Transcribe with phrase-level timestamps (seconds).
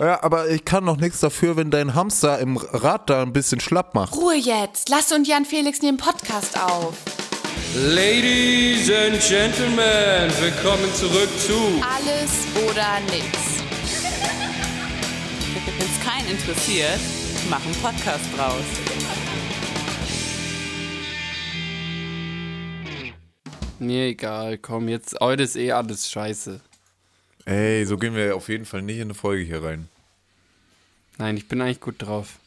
[0.00, 3.60] Ja, aber ich kann noch nichts dafür, wenn dein Hamster im Rad da ein bisschen
[3.60, 4.16] schlapp macht.
[4.16, 4.88] Ruhe jetzt.
[4.88, 6.94] Lass und Jan Felix nehmen Podcast auf.
[7.74, 13.26] Ladies and Gentlemen, willkommen zurück zu Alles oder nix.
[15.66, 16.98] Wenn es keinen interessiert,
[17.50, 18.64] mach einen Podcast draus.
[23.78, 26.62] Mir egal, komm, jetzt, heute ist eh alles scheiße.
[27.46, 29.88] Ey, so gehen wir auf jeden Fall nicht in eine Folge hier rein.
[31.18, 32.38] Nein, ich bin eigentlich gut drauf.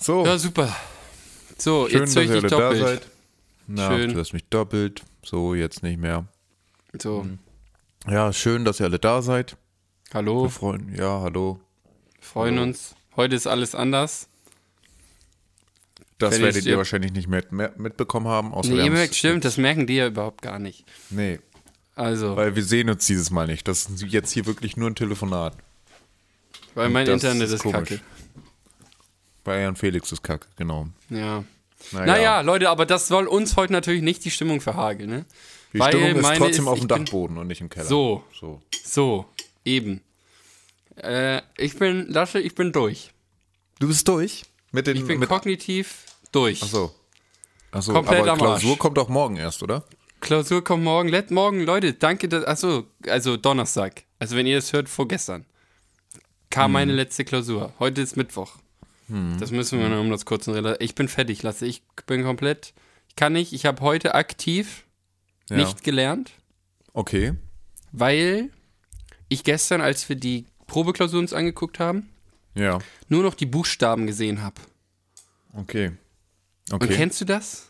[0.00, 0.74] So, Ja, super.
[1.56, 2.82] So, schön, jetzt dass höre ich ihr dich alle da doppelt.
[3.02, 3.10] seid.
[3.66, 4.10] Na, Schön.
[4.10, 5.02] du hörst mich doppelt.
[5.24, 6.26] So, jetzt nicht mehr.
[7.00, 7.38] So, Mhm.
[8.08, 9.56] Ja, schön, dass ihr alle da seid.
[10.14, 11.60] hallo, Wir freuen, ja, hallo.
[12.20, 12.94] freuen uns.
[13.16, 14.28] Heute ist alles anders.
[16.18, 17.44] Das Wenn werdet ihr wahrscheinlich nicht mehr,
[17.76, 18.52] mitbekommen haben.
[18.54, 20.84] Außer Nee, wir merkt, stimmt, das merken die ja überhaupt gar nicht.
[21.10, 21.38] Nee,
[21.98, 23.66] Also, weil, weil wir sehen uns dieses Mal nicht.
[23.66, 25.56] Das ist jetzt hier wirklich nur ein Telefonat.
[26.74, 28.00] mein das Internet ist ist, kacke.
[29.42, 30.86] Bei Jan Felix ist kacke, genau.
[31.10, 31.42] Ja.
[31.92, 35.24] Naja, Naja, Leute, aber das soll uns heute natürlich nicht die Stimmung verhageln, ne?
[35.72, 37.86] die weil Stimmung ist meine trotzdem ist- auf dem Dachboden und nicht im Keller.
[37.86, 38.22] So.
[38.38, 38.62] so.
[38.84, 39.26] So,
[39.64, 40.00] eben.
[40.96, 43.12] Äh, ich bin, Lasche, ich bin durch.
[43.80, 44.44] Du bist durch?
[44.70, 46.62] Mit den, Ich bin mit, kognitiv durch.
[46.62, 46.94] Achso.
[47.70, 48.78] Achso, Komplett aber am Klausur Arsch.
[48.78, 49.84] kommt auch morgen erst, oder?
[50.20, 51.08] Klausur kommt morgen.
[51.08, 52.28] Let morgen, Leute, danke.
[52.28, 54.02] Dass, achso, also Donnerstag.
[54.18, 55.44] Also wenn ihr es hört, vorgestern.
[56.50, 56.72] Kam Hm.
[56.72, 57.72] meine letzte Klausur.
[57.78, 58.56] Heute ist Mittwoch.
[59.40, 60.84] Das müssen wir noch um das kurz und relativ.
[60.84, 61.64] Ich bin fertig, Lasse.
[61.64, 62.74] Ich bin komplett.
[63.08, 63.54] Ich kann nicht.
[63.54, 64.84] Ich habe heute aktiv
[65.48, 65.56] Ja.
[65.56, 66.32] nicht gelernt,
[66.92, 67.32] Okay.
[67.90, 68.50] weil
[69.30, 72.10] ich gestern, als wir die Probeklausur uns angeguckt haben,
[72.54, 72.80] Ja.
[73.08, 74.60] nur noch die Buchstaben gesehen habe.
[75.54, 75.92] Okay.
[76.70, 76.94] Und Okay.
[76.94, 77.67] kennst du das?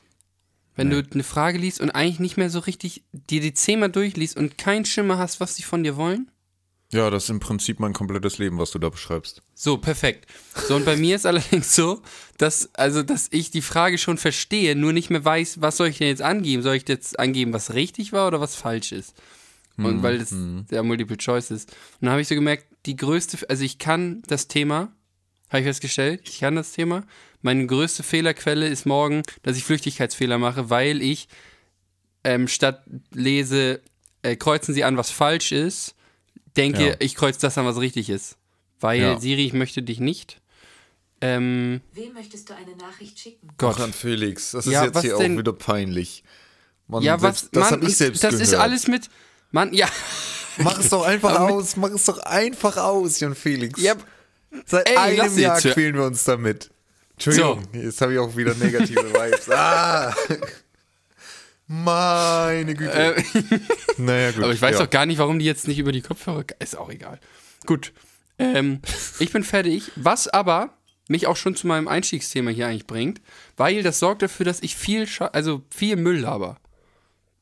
[0.78, 4.36] Wenn du eine Frage liest und eigentlich nicht mehr so richtig dir die zehnmal durchliest
[4.36, 6.30] und keinen Schimmer hast, was sie von dir wollen?
[6.90, 9.42] Ja, das ist im Prinzip mein komplettes Leben, was du da beschreibst.
[9.54, 10.26] So, perfekt.
[10.68, 12.00] So, und bei mir ist allerdings so,
[12.38, 15.98] dass, also, dass ich die Frage schon verstehe, nur nicht mehr weiß, was soll ich
[15.98, 16.62] denn jetzt angeben?
[16.62, 19.14] Soll ich jetzt angeben, was richtig war oder was falsch ist?
[19.76, 21.70] Und weil das der Multiple Choice ist.
[21.70, 24.92] Und dann habe ich so gemerkt, die größte, also ich kann das Thema,
[25.50, 27.04] habe ich festgestellt, ich kann das Thema.
[27.42, 31.28] Meine größte Fehlerquelle ist morgen, dass ich Flüchtigkeitsfehler mache, weil ich
[32.24, 32.82] ähm, statt
[33.12, 33.80] lese,
[34.22, 35.94] äh, kreuzen Sie an, was falsch ist,
[36.56, 36.94] denke, Ja.
[36.98, 38.36] ich kreuze das an, was richtig ist.
[38.80, 39.20] Weil, Ja.
[39.20, 40.40] Siri, ich möchte dich nicht.
[41.20, 43.48] Ähm, Wem möchtest du eine Nachricht schicken?
[43.56, 43.76] Gott.
[43.80, 45.34] Ach, Felix, das ist Ja, jetzt was hier denn?
[45.34, 46.22] auch wieder peinlich.
[46.86, 48.48] Mann, ja, was, selbst, das Mann, hab ich selbst das gehört.
[48.48, 49.08] ist alles mit,
[49.50, 49.88] Mann, ja,
[50.58, 53.80] Mach es doch einfach aus, mach es doch einfach aus, Jan Felix.
[53.80, 53.94] ja,
[54.66, 56.70] Seit Ey, einem Jahr quälen wir uns damit.
[57.26, 59.50] Entschuldigung, jetzt habe ich auch wieder negative Vibes.
[59.50, 60.14] Ah!
[61.66, 62.92] Meine Güte.
[62.92, 63.22] äh,
[63.98, 64.44] naja, gut.
[64.44, 64.84] aber ich weiß ja.
[64.84, 67.18] doch gar nicht, warum die jetzt nicht über die Kopfhörer, ist auch egal.
[67.66, 67.92] Gut,
[68.38, 68.80] ähm,
[69.18, 70.70] ich bin fertig, was aber
[71.08, 73.20] mich auch schon zu meinem Einstiegsthema hier eigentlich bringt,
[73.56, 76.56] weil das sorgt dafür, dass ich viel, Scha also viel Müll habe.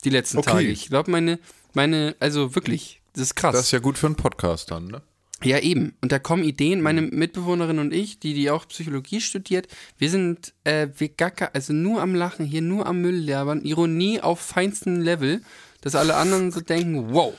[0.05, 0.51] Die letzten Okay.
[0.51, 0.69] Tage.
[0.69, 1.39] Ich glaube, meine,
[1.75, 3.53] meine, also wirklich, das ist krass.
[3.55, 5.03] Das ist ja gut für einen Podcast dann, ne?
[5.45, 5.95] Ja, eben.
[6.01, 6.81] Und da kommen Ideen.
[6.81, 11.73] Meine Mitbewohnerin und ich, die, die auch Psychologie studiert, wir sind äh, wir gacker, also
[11.73, 15.43] nur am Lachen, hier nur am Müll labern, Ironie auf feinstem Level,
[15.83, 17.35] dass alle anderen so denken, wow.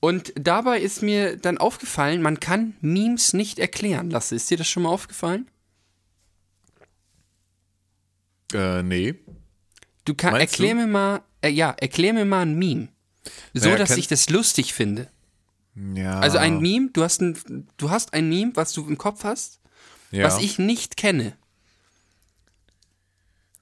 [0.00, 4.10] Und dabei ist mir dann aufgefallen, man kann Memes nicht erklären.
[4.10, 5.46] Lasse, ist dir das schon mal aufgefallen?
[8.52, 9.14] Äh, nee.
[10.04, 10.80] Du kannst, erklär du?
[10.80, 12.88] mir mal, äh, ja, erklär mir mal ein Meme.
[13.54, 15.08] So, Naja, dass ich das lustig finde.
[15.74, 16.18] Ja.
[16.18, 19.60] Also ein Meme, du hast ein, du hast ein Meme, was du im Kopf hast,
[20.10, 20.24] ja.
[20.24, 21.36] was ich nicht kenne.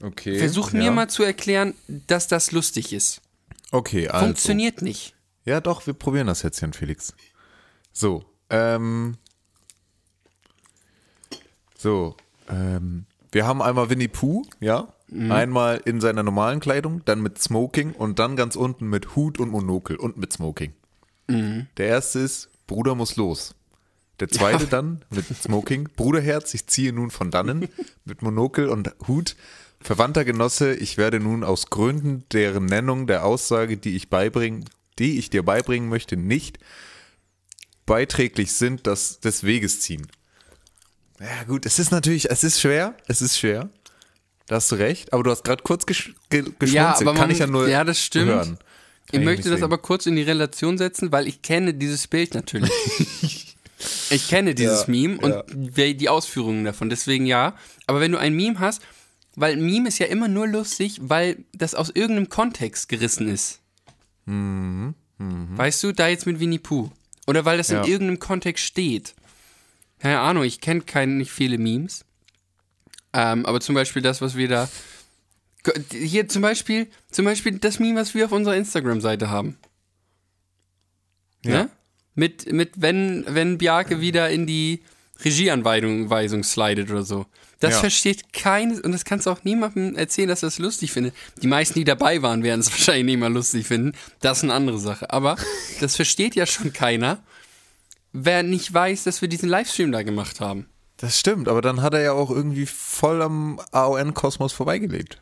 [0.02, 0.38] Okay.
[0.38, 0.78] Versuch ja.
[0.78, 3.20] mir mal zu erklären, dass das lustig ist.
[3.70, 4.26] Okay, also.
[4.26, 5.14] Funktioniert nicht.
[5.44, 7.14] Ja, doch, wir probieren das jetzt, Jan Felix.
[7.92, 9.16] So, ähm.
[11.76, 12.16] So,
[12.48, 13.06] ähm.
[13.30, 14.92] Wir haben einmal Winnie Pooh, ja?
[15.08, 15.32] Mhm.
[15.32, 19.50] Einmal in seiner normalen Kleidung, dann mit Smoking und dann ganz unten mit Hut und
[19.50, 20.72] Monokel und mit Smoking.
[21.28, 21.66] Mhm.
[21.76, 23.54] Der erste ist, Bruder muss los.
[24.20, 27.68] Der zweite dann mit Smoking, Bruderherz, ich ziehe nun von dannen,
[28.04, 29.36] mit Monokel und Hut.
[29.80, 34.64] Verwandter Genosse, ich werde nun aus Gründen deren Nennung der Aussage, die ich beibringen,
[34.98, 36.58] die ich dir beibringen möchte, nicht
[37.86, 40.06] beiträglich sind, das des Weges ziehen.
[41.20, 43.68] Ja gut, es ist natürlich, es ist schwer, es ist schwer.
[44.46, 46.72] Da hast du recht, aber du hast gerade kurz gesch ge geschmunzelt.
[46.72, 48.26] Ja, aber Kann man- ich ja nur ja, das stimmt.
[48.28, 48.58] hören.
[49.10, 52.70] Ich möchte das aber kurz in die Relation setzen, weil ich kenne dieses Bild natürlich.
[54.10, 55.30] ich kenne dieses Ja, Meme und
[55.76, 55.92] ja.
[55.94, 56.90] die Ausführungen davon.
[56.90, 57.56] Deswegen ja.
[57.86, 58.82] Aber wenn du ein Meme hast,
[59.34, 63.60] weil ein Meme ist ja immer nur lustig, weil das aus irgendeinem Kontext gerissen ist.
[64.26, 66.90] Weißt du, da jetzt mit Winnie Pooh.
[67.26, 67.82] Oder weil das Ja.
[67.82, 69.14] in irgendeinem Kontext steht.
[70.00, 72.04] keine Ahnung, ich kenne keine, nicht viele Memes.
[73.12, 74.68] Ähm, aber zum Beispiel das, was wir da.
[75.92, 79.56] Hier zum Beispiel, zum Beispiel das Meme, was wir auf unserer Instagram-Seite haben.
[81.44, 81.64] Ja.
[81.64, 81.70] Ne?
[82.14, 84.82] Mit, mit wenn, wenn Bjarke wieder in die
[85.24, 87.26] Regieanweisung slidet oder so.
[87.60, 87.80] Das Ja.
[87.80, 91.14] versteht keines, und das kannst du auch niemandem erzählen, dass er das lustig findet.
[91.42, 93.92] Die meisten, die dabei waren, werden es wahrscheinlich nicht mal lustig finden.
[94.20, 95.10] Das ist eine andere Sache.
[95.10, 95.36] Aber
[95.80, 97.22] das versteht ja schon keiner,
[98.12, 100.66] wer nicht weiß, dass wir diesen Livestream da gemacht haben.
[100.96, 105.18] Das stimmt, aber dann hat er ja auch irgendwie voll am AON-Kosmos vorbeigelebt.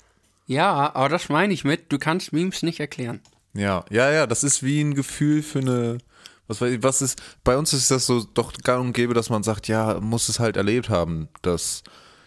[0.46, 3.20] Ja, aber das meine ich mit, du kannst Memes nicht erklären.
[3.54, 5.98] Ja, ja, ja, das ist wie ein Gefühl für eine,
[6.46, 9.66] was was ist, bei uns ist das so doch gang und gäbe, dass man sagt,
[9.66, 11.82] ja, muss es halt erlebt haben, dass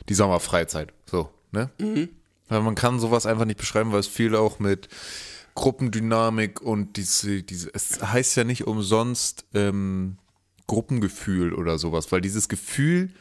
[0.10, 1.69] die Sommerfreizeit, so, ne?
[2.50, 4.89] Weil man kann sowas einfach nicht beschreiben, weil es viel auch mit
[5.56, 10.18] Gruppendynamik und diese, diese, es heißt ja nicht umsonst ähm,
[10.68, 13.12] Gruppengefühl oder sowas, weil dieses Gefühl,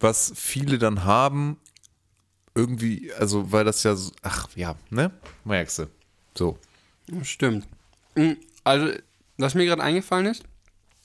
[0.00, 1.56] was viele dann haben,
[2.54, 5.10] irgendwie, also weil das ja, so, ach ja, ne?
[5.44, 5.86] Merkst du.
[6.36, 6.58] So.
[7.22, 7.66] Stimmt.
[8.14, 8.32] Mm,
[8.64, 8.92] Also,
[9.38, 10.44] was mir gerade eingefallen ist,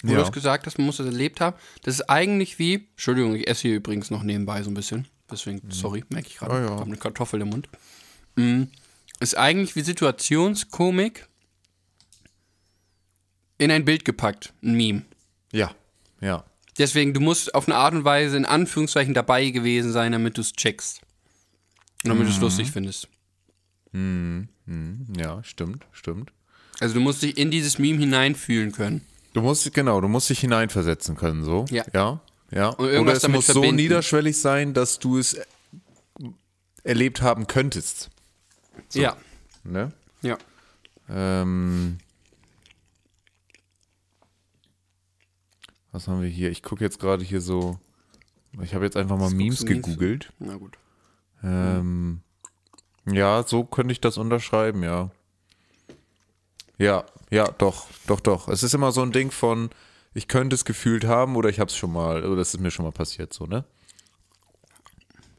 [0.03, 0.17] wo Ja.
[0.19, 3.47] du hast gesagt hast, man muss das erlebt haben, das ist eigentlich wie, Entschuldigung, ich
[3.47, 6.65] esse hier übrigens noch nebenbei so ein bisschen, deswegen, sorry, merke ich gerade, Ah, ja.
[6.65, 7.67] ich habe eine Kartoffel im Mund.
[8.35, 8.63] Mm,
[9.19, 11.27] Ist eigentlich wie Situationskomik
[13.57, 15.05] in ein Bild gepackt, ein Meme.
[15.51, 15.71] Ja,
[16.21, 16.43] ja.
[16.77, 20.41] Deswegen, du musst auf eine Art und Weise in Anführungszeichen dabei gewesen sein, damit du
[20.41, 21.01] es checkst.
[22.03, 23.07] Damit du es lustig findest.
[23.93, 26.31] Ja, stimmt, stimmt.
[26.79, 29.01] Also du musst dich in dieses Meme hineinfühlen können.
[29.33, 31.65] Du musst, genau, du musst dich hineinversetzen können, so.
[31.69, 31.83] Ja.
[31.93, 32.21] Ja,
[32.51, 32.69] ja.
[32.69, 33.75] Und irgendwas Oder es damit muss so verbinden.
[33.77, 35.37] niederschwellig sein, dass du es
[36.83, 38.09] erlebt haben könntest.
[38.93, 39.17] Ja.
[39.63, 39.91] Ne?
[40.21, 40.37] Ja.
[41.09, 41.97] Ähm,
[45.91, 46.51] was haben wir hier?
[46.51, 47.79] Ich gucke jetzt gerade hier so.
[48.61, 49.65] Ich habe jetzt einfach mal Memes?
[49.65, 50.31] gegoogelt.
[50.39, 50.77] Na gut.
[51.43, 52.21] Ähm,
[53.05, 55.11] ja, so könnte ich das unterschreiben, ja.
[56.77, 58.47] Ja, ja, doch, doch, doch.
[58.47, 59.69] Es ist immer so ein Ding von,
[60.13, 62.71] ich könnte es gefühlt haben oder ich habe es schon mal, oder das ist mir
[62.71, 63.63] schon mal passiert, so, ne?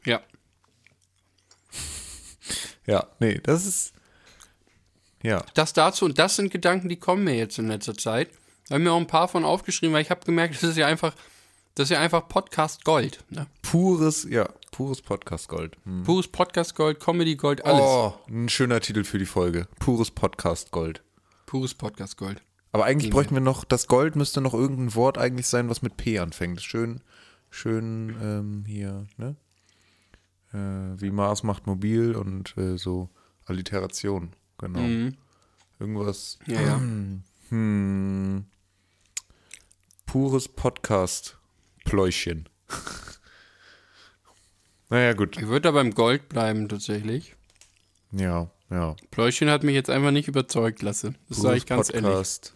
[0.05, 0.21] Ja.
[2.85, 3.93] Ja, nee, das ist,
[5.21, 8.29] ja, Das dazu und das sind Gedanken, die kommen mir jetzt in letzter Zeit.
[8.67, 10.87] Da habe mir auch ein paar von aufgeschrieben, weil ich habe gemerkt, das ist ja
[10.87, 11.13] einfach,
[11.75, 13.23] das ist ja einfach Podcast Gold.
[13.29, 13.47] Ne?
[13.69, 15.77] Pures, ja, pures Podcast-Gold.
[15.85, 16.03] Hm.
[16.03, 17.83] Pures Podcast Gold, Comedy Gold, alles.
[17.83, 19.67] Oh, ein schöner Titel für die Folge.
[19.77, 21.03] Pures Podcast-Gold.
[21.45, 22.41] Pures Podcast Gold.
[22.71, 25.97] Aber eigentlich bräuchten wir noch, das Gold müsste noch irgendein Wort eigentlich sein, was mit
[25.97, 26.61] P anfängt.
[26.61, 27.01] Schön,
[27.51, 29.35] schön ähm, hier, ne?
[30.51, 33.09] Äh, wie Mars macht mobil und äh, so
[33.45, 35.11] Alliteration, genau.
[35.79, 36.39] Irgendwas.
[36.47, 36.81] Ja, ja.
[37.49, 38.45] Hm,
[40.07, 42.49] pures Podcast-Pläuschen.
[44.89, 45.37] Naja, gut.
[45.37, 47.35] Ich würde da beim Gold bleiben, tatsächlich.
[48.11, 48.95] Ja, ja.
[49.11, 51.13] Pläuschen hat mich jetzt einfach nicht überzeugt, Lasse.
[51.29, 52.03] Das sage ich ganz ehrlich.
[52.03, 52.53] Podcast.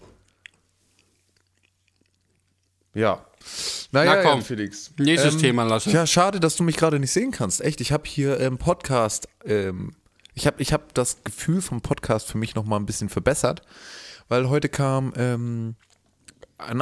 [2.94, 3.26] Ja.
[3.92, 4.40] Naja, Na komm.
[4.40, 4.92] ja, Felix.
[4.98, 5.92] Nächstes Ähm, Thema, Lasse.
[5.92, 7.62] Ja, schade, dass du mich gerade nicht sehen kannst.
[7.62, 9.96] Echt, ich habe hier im Podcast, ähm,
[10.34, 13.62] ich habe ich hab das Gefühl vom Podcast für mich nochmal ein bisschen verbessert,
[14.30, 15.76] weil heute kam ähm,
[16.58, 16.82] ein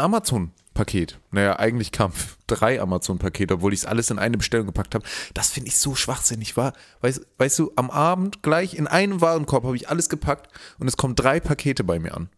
[0.73, 1.19] Amazon-Paket.
[1.31, 2.13] Naja, eigentlich kamen
[2.47, 5.05] drei Amazon-Pakete, obwohl ich es alles in eine Bestellung gepackt habe.
[5.33, 6.73] Das finde ich so schwachsinnig, war.
[7.01, 10.97] Weißt, weißt du, am Abend gleich in einem Warenkorb habe ich alles gepackt und es
[10.97, 12.29] kommen drei Pakete bei mir an.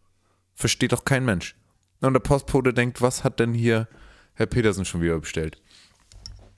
[0.54, 1.56] Versteht doch kein Mensch.
[2.00, 3.88] Und der Postbote denkt, was hat denn hier
[4.34, 5.60] Herr Petersen schon wieder bestellt?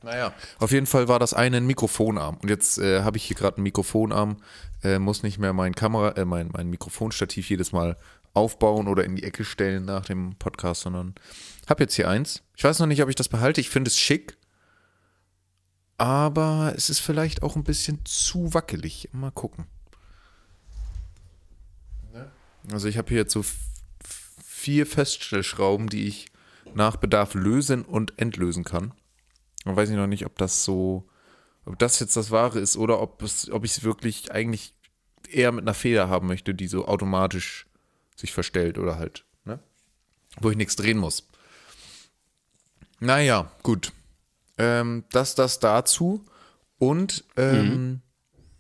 [0.03, 2.39] Naja, auf jeden Fall war das eine ein Mikrofonarm.
[2.43, 4.37] Und jetzt äh, habe ich hier gerade einen Mikrofonarm,
[4.83, 7.97] äh, muss nicht mehr mein Kamera, äh, mein, mein Mikrofonstativ jedes Mal
[8.37, 11.15] aufbauen oder in die Ecke stellen nach dem Podcast, sondern
[11.69, 12.43] habe jetzt hier eins.
[12.57, 13.61] Ich weiß noch nicht, ob ich das behalte.
[13.61, 14.37] Ich finde es schick.
[15.99, 19.09] Aber es ist vielleicht auch ein bisschen zu wackelig.
[19.13, 19.67] Mal gucken.
[22.71, 23.45] Also ich habe hier jetzt so
[24.45, 26.27] vier Feststellschrauben, die ich
[26.75, 28.93] nach Bedarf lösen und entlösen kann.
[29.65, 31.09] Und weiß ich noch nicht, ob das so,
[31.65, 34.75] ob das jetzt das Wahre ist oder ob es, ob ich es wirklich eigentlich
[35.29, 37.67] eher mit einer Feder haben möchte, die so automatisch
[38.17, 39.59] sich verstellt oder halt, ne?
[40.41, 41.29] Wo ich nichts drehen muss.
[43.01, 43.93] Naja, gut.
[44.59, 46.25] Ähm, das, das dazu.
[46.79, 48.01] Und ähm,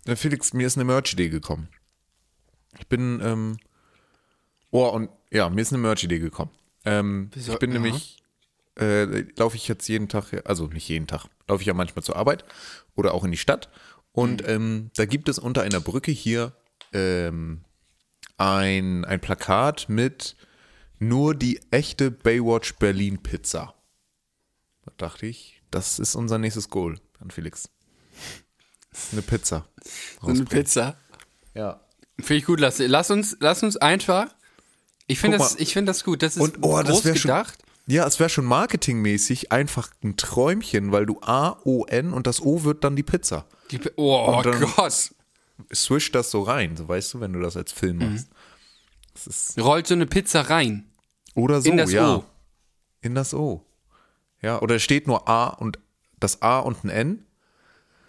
[0.07, 1.69] äh, Felix, mir ist eine Merch-Idee gekommen.
[2.79, 3.57] Ich bin, ähm,
[4.71, 6.51] oh, und ja, mir ist eine Merch-Idee gekommen.
[6.85, 7.79] Ähm, ich bin Ja.
[7.79, 8.23] nämlich,
[8.79, 12.17] äh, laufe ich jetzt jeden Tag, also nicht jeden Tag, laufe ich ja manchmal zur
[12.17, 12.45] Arbeit
[12.95, 13.71] oder auch in die Stadt.
[14.13, 14.49] Und Mhm.
[14.49, 16.53] ähm, da gibt es unter einer Brücke hier
[16.93, 17.65] ähm,
[18.38, 20.37] ein, ein Plakat mit
[20.99, 23.75] nur die echte Baywatch Berlin Pizza.
[24.85, 27.69] Da dachte ich, das ist unser nächstes Goal an Felix.
[29.12, 29.66] Eine Pizza.
[30.23, 30.97] Eine Pizza.
[31.55, 31.81] Ja.
[32.19, 34.28] Finde ich gut, lass, lass uns, lass uns einfach.
[35.07, 36.23] Ich finde das, ich finde das gut.
[36.23, 37.59] Das ist Und, oh, das groß schon- gedacht.
[37.88, 42.40] Ja, es wäre schon marketingmäßig einfach ein Träumchen, weil du A, O, N und das
[42.40, 43.47] O wird dann die Pizza.
[43.71, 45.12] Die, oh, dann- Gott.
[45.75, 48.13] Swish das so rein, so weißt du, wenn du das als Film Mhm.
[48.13, 48.29] machst.
[49.27, 50.87] Ist, Rollt so eine Pizza rein.
[51.35, 52.17] oder so, In das ja.
[52.17, 52.25] O.
[53.01, 53.65] In das O.
[54.43, 55.79] Ja, oder steht nur A und
[56.21, 57.27] das A und ein N.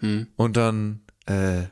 [0.00, 0.26] Hm.
[0.36, 1.64] Und dann, äh,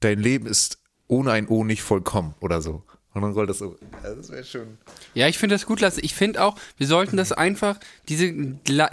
[0.00, 2.82] dein Leben ist ohne ein O nicht vollkommen oder so.
[3.14, 3.76] Und dann rollt das so.
[4.02, 4.78] Ja, das wäre schon.
[5.12, 6.00] Ja, ich finde das gut, Lasse.
[6.00, 7.78] Ich finde auch, wir sollten das einfach,
[8.08, 8.32] diese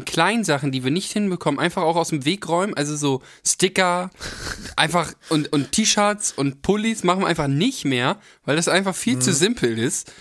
[0.05, 2.73] kleinen Sachen, die wir nicht hinbekommen, einfach auch aus dem Weg räumen.
[2.73, 4.09] Also so Sticker,
[4.75, 9.15] einfach und, und T-Shirts und Pullis machen wir einfach nicht mehr, weil das einfach viel
[9.15, 9.21] Mhm.
[9.21, 10.11] zu simpel ist.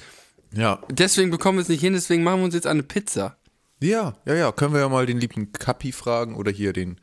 [0.52, 0.80] Ja.
[0.88, 3.36] Deswegen bekommen wir es nicht hin, deswegen machen wir uns jetzt eine Pizza.
[3.80, 4.52] Ja, ja, ja.
[4.52, 7.00] Können wir ja mal den lieben Kapi fragen oder hier den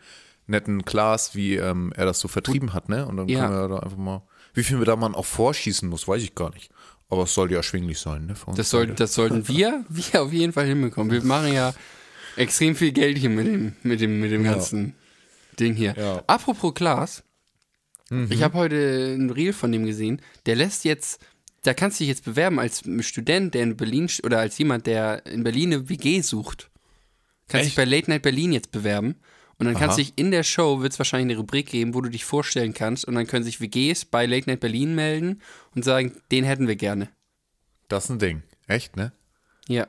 [0.48, 3.06] netten Klaas, wie ähm, er das so vertrieben hat, ne?
[3.06, 3.42] Und dann Ja.
[3.48, 4.22] können wir da einfach mal.
[4.54, 6.72] Wie viel wir da man auch vorschießen muss, weiß ich gar nicht.
[7.16, 8.36] Aber es sollte ja erschwinglich sein, ne?
[8.56, 11.14] Das, soll, das sollten wir, wir auf jeden Fall hinbekommen.
[11.14, 11.74] Wir machen ja
[12.36, 14.96] extrem viel Geld hier mit dem, mit dem, mit dem ganzen
[15.58, 15.96] Ding hier.
[15.98, 16.24] Ja.
[16.28, 17.24] Apropos Klaas,
[18.30, 20.22] ich habe heute ein Reel von dem gesehen.
[20.46, 21.22] Der lässt jetzt,
[21.64, 25.26] da kannst du dich jetzt bewerben als Student, der in Berlin oder als jemand, der
[25.26, 26.70] in Berlin eine WG sucht.
[27.48, 27.76] Kannst dich Echt?
[27.78, 29.16] bei Late Night Berlin jetzt bewerben.
[29.58, 30.10] Und dann kannst du Aha.
[30.10, 33.06] dich in der Show, wird es wahrscheinlich eine Rubrik geben, wo du dich vorstellen kannst.
[33.06, 35.42] Und dann können sich WGs bei Late Night Berlin melden
[35.76, 37.10] und sagen, den hätten wir gerne.
[37.88, 38.44] Das ist ein Ding.
[38.68, 39.14] Echt, ne?
[39.68, 39.88] Ja.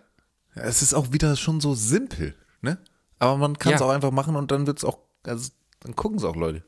[0.54, 2.78] Es ist auch wieder schon so simpel, ne?
[3.18, 3.86] Aber man kann es Ja.
[3.86, 6.62] auch einfach machen und dann wird's auch, also dann gucken es auch Leute.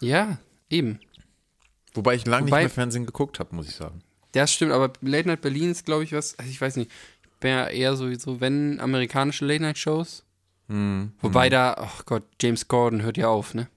[0.00, 1.00] Ja, eben.
[1.94, 4.02] Wobei ich lange nicht mehr Fernsehen geguckt habe, muss ich sagen.
[4.32, 6.90] Das stimmt, aber Late Night Berlin ist, glaube ich, was, also ich weiß nicht,
[7.22, 10.24] ich bin ja eher sowieso, wenn amerikanische Late Night Shows.
[10.68, 13.68] Hm, Wobei da, ach Gott, James Gordon hört ja auf, ne?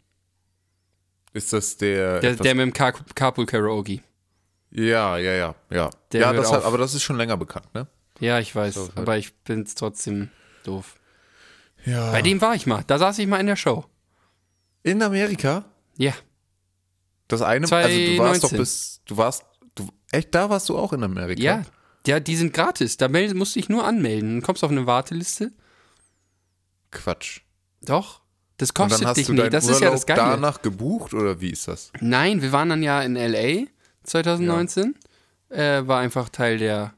[1.33, 2.19] Ist das der.
[2.21, 4.01] Der, der mit dem Car Carpool Karaoke.
[4.71, 5.89] ja, ja, ja, ja.
[6.11, 7.87] Der ja, das hat, aber das ist schon länger bekannt, ne?
[8.19, 10.29] Ja, ich weiß, So, aber ich bin's trotzdem
[10.63, 10.95] doof.
[11.85, 12.11] Ja.
[12.11, 13.85] Bei dem war ich mal, da saß ich mal in der Show.
[14.83, 15.65] In Amerika?
[15.97, 16.13] Ja,
[17.27, 18.57] Das eine, also du warst doch 2019.
[18.57, 19.43] bis, du warst,
[19.75, 21.41] du, echt, da warst du auch in Amerika?
[21.41, 21.63] ja,
[22.07, 24.35] ja, die sind gratis, da meld, musst du dich nur anmelden.
[24.35, 25.51] Dann kommst du auf eine Warteliste.
[26.95, 27.41] Quatsch.
[27.81, 28.21] Doch,
[28.57, 30.21] das Und dann kostet hast dich du nicht, das Urlaub ist ja das Geile.
[30.21, 31.91] danach gebucht oder wie ist das?
[31.99, 33.65] Nein, wir waren dann ja in LA
[34.03, 34.95] 2019.
[35.49, 36.93] Äh, war einfach Teil der,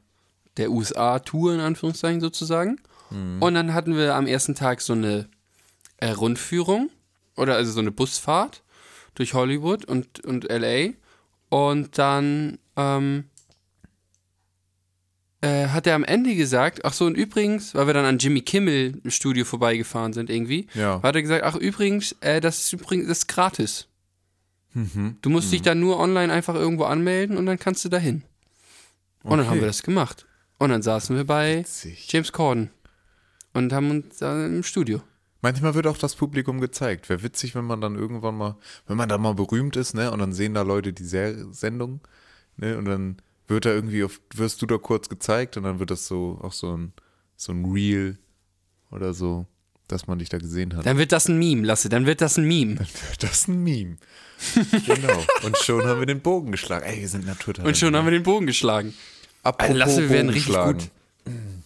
[0.56, 2.80] der USA-Tour, in Anführungszeichen sozusagen.
[3.40, 5.28] Und dann hatten wir am ersten Tag so eine
[5.96, 6.90] äh, Rundführung
[7.36, 8.62] oder also so eine Busfahrt
[9.14, 10.90] durch Hollywood und, und LA.
[11.48, 13.24] Und dann ähm,
[15.40, 18.40] äh, hat er am Ende gesagt, ach so, und übrigens, weil wir dann an Jimmy
[18.40, 21.00] Kimmel im Studio vorbeigefahren sind irgendwie, Ja.
[21.02, 23.86] hat er gesagt, ach übrigens, äh, das ist übrigens das ist gratis.
[24.74, 25.16] Mhm.
[25.22, 28.22] Du musst dich dann nur online einfach irgendwo anmelden und dann kannst du dahin.
[29.22, 29.48] Und dann Okay.
[29.50, 30.26] haben wir das gemacht.
[30.58, 32.12] Und dann saßen wir bei Witzig.
[32.12, 32.70] James Corden
[33.54, 35.00] und haben uns äh, im Studio.
[35.40, 37.08] Manchmal wird auch das Publikum gezeigt.
[37.08, 38.56] Wäre witzig, wenn man dann irgendwann mal,
[38.88, 42.00] wenn man da mal berühmt ist, ne, und dann sehen da Leute die Ser Sendung,
[42.56, 45.90] ne, und dann wird da irgendwie auf, wirst du da kurz gezeigt und dann wird
[45.90, 46.92] das so, auch so ein,
[47.36, 48.18] so ein Reel
[48.90, 49.46] oder so,
[49.88, 50.86] dass man dich da gesehen hat.
[50.86, 52.76] Dann wird das ein Meme, Lasse, dann wird das ein Meme.
[53.18, 53.96] Das ist ein Meme.
[54.86, 55.24] genau.
[55.42, 56.84] Und schon haben wir den Bogen geschlagen.
[56.86, 57.68] Ey, wir sind Naturtalente.
[57.68, 58.94] Und schon haben wir den Bogen geschlagen.
[59.42, 60.78] Apropos Lasse, wir werden richtig schlagen.
[60.78, 60.90] gut.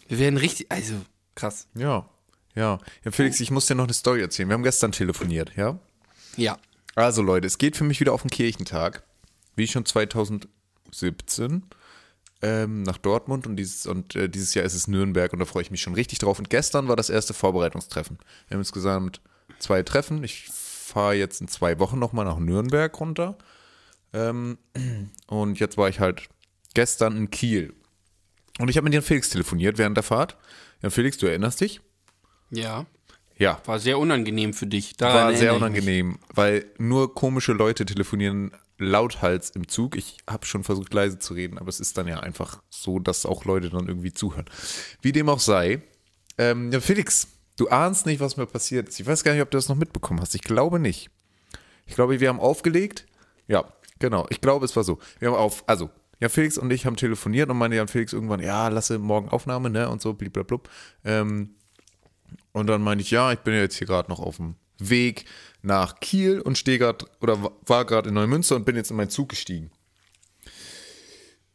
[0.08, 0.94] Wir werden richtig, also
[1.34, 1.66] krass.
[1.74, 2.08] Ja,
[2.54, 2.78] ja.
[3.04, 4.48] Ja, Felix, ich muss dir noch eine Story erzählen.
[4.48, 5.78] Wir haben gestern telefoniert, ja?
[6.36, 6.58] Ja.
[6.94, 9.02] Also Leute, es geht für mich wieder auf den Kirchentag,
[9.56, 9.86] wie schon
[10.92, 11.62] 2017,
[12.42, 15.62] ähm, nach Dortmund und dieses, und äh, dieses Jahr ist es Nürnberg und da freue
[15.62, 16.38] ich mich schon richtig drauf.
[16.38, 18.18] Und gestern war das erste Vorbereitungstreffen.
[18.48, 19.20] Wir haben insgesamt
[19.58, 20.24] zwei Treffen.
[20.24, 23.38] Ich fahre jetzt in zwei Wochen nochmal nach Nürnberg runter.
[24.12, 24.58] Ähm,
[25.26, 26.28] und jetzt war ich halt
[26.74, 27.74] gestern in Kiel.
[28.58, 30.36] Und ich habe mit Jan Felix telefoniert während der Fahrt.
[30.82, 31.80] Jan Felix, du erinnerst dich?
[32.50, 32.86] Ja.
[33.38, 34.96] Ja, War sehr unangenehm für dich.
[34.96, 38.52] Daran war sehr unangenehm, weil nur komische Leute telefonieren
[38.84, 39.96] lauthals im Zug.
[39.96, 43.26] Ich habe schon versucht, leise zu reden, aber es ist dann ja einfach so, dass
[43.26, 44.46] auch Leute dann irgendwie zuhören.
[45.00, 45.82] Wie dem auch sei.
[46.38, 49.00] Ähm, ja, Felix, du ahnst nicht, was mir passiert ist.
[49.00, 50.34] Ich weiß gar nicht, ob du das noch mitbekommen hast.
[50.34, 51.10] Ich glaube nicht.
[51.86, 53.06] Ich glaube, wir haben aufgelegt.
[53.48, 53.64] Ja,
[53.98, 54.26] genau.
[54.30, 54.98] Ich glaube, es war so.
[55.18, 58.40] Wir haben auf, also, Jan Felix und ich haben telefoniert und meinte Jan Felix irgendwann,
[58.40, 60.60] ja, lasse morgen Aufnahme, ne, und so, blablabla.
[61.04, 61.56] Ähm,
[62.52, 65.24] und dann meinte ich, ja, ich bin ja jetzt hier gerade noch auf dem Weg
[65.62, 68.96] nach Kiel und stehe gerade oder wa- war gerade in Neumünster und bin jetzt in
[68.96, 69.70] meinen Zug gestiegen.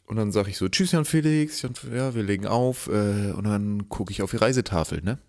[0.05, 3.43] Und dann sage ich so, tschüss Jan Felix, Jan, ja, wir legen auf äh, und
[3.43, 5.19] dann gucke ich auf die Reisetafel, ne?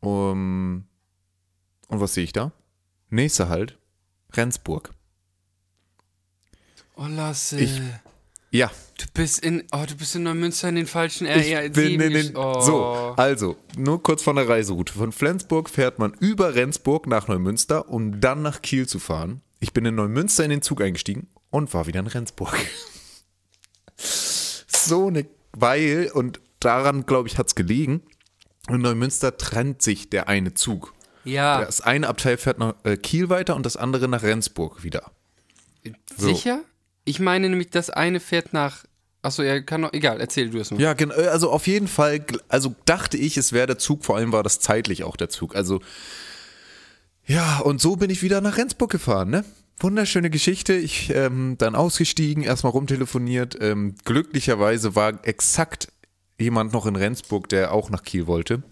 [0.00, 0.86] Um,
[1.88, 2.52] Und was sehe ich da?
[3.10, 3.78] Nächster Halt,
[4.32, 4.94] Rendsburg.
[6.94, 7.58] Oh, Lasse.
[7.60, 7.80] Ich-
[8.52, 12.00] Ja, du bist in, oh, du bist in Neumünster in den falschen ich RR bin
[12.00, 12.36] in den.
[12.36, 12.60] oh.
[12.60, 12.84] So,
[13.16, 14.92] also, nur kurz von der Reiseroute.
[14.92, 19.40] Von Flensburg fährt man über Rendsburg nach Neumünster, um dann nach Kiel zu fahren.
[19.60, 22.56] Ich bin in Neumünster in den Zug eingestiegen und war wieder in Rendsburg.
[23.96, 28.02] so eine, weil, und daran, glaube ich, hat es gelegen,
[28.68, 30.92] in Neumünster trennt sich der eine Zug.
[31.24, 35.12] Ja, Das eine Abteil fährt nach äh, Kiel weiter und das andere nach Rendsburg wieder.
[36.16, 36.30] so.
[37.10, 38.84] Ich meine nämlich, das eine fährt nach,
[39.20, 40.80] achso, ja, kann noch, egal, erzähl du es mal.
[40.80, 41.16] Ja, genau.
[41.16, 44.60] Also auf jeden Fall, also dachte ich, es wäre der Zug, vor allem war das
[44.60, 45.56] zeitlich auch der Zug.
[45.56, 45.80] Also
[47.26, 49.44] ja, und so bin ich wieder nach Rendsburg gefahren, ne?
[49.80, 50.74] Wunderschöne Geschichte.
[50.74, 53.58] Ich ähm, dann ausgestiegen, erstmal rumtelefoniert.
[53.60, 55.88] Ähm, glücklicherweise war exakt
[56.38, 58.62] jemand noch in Rendsburg, der auch nach Kiel wollte.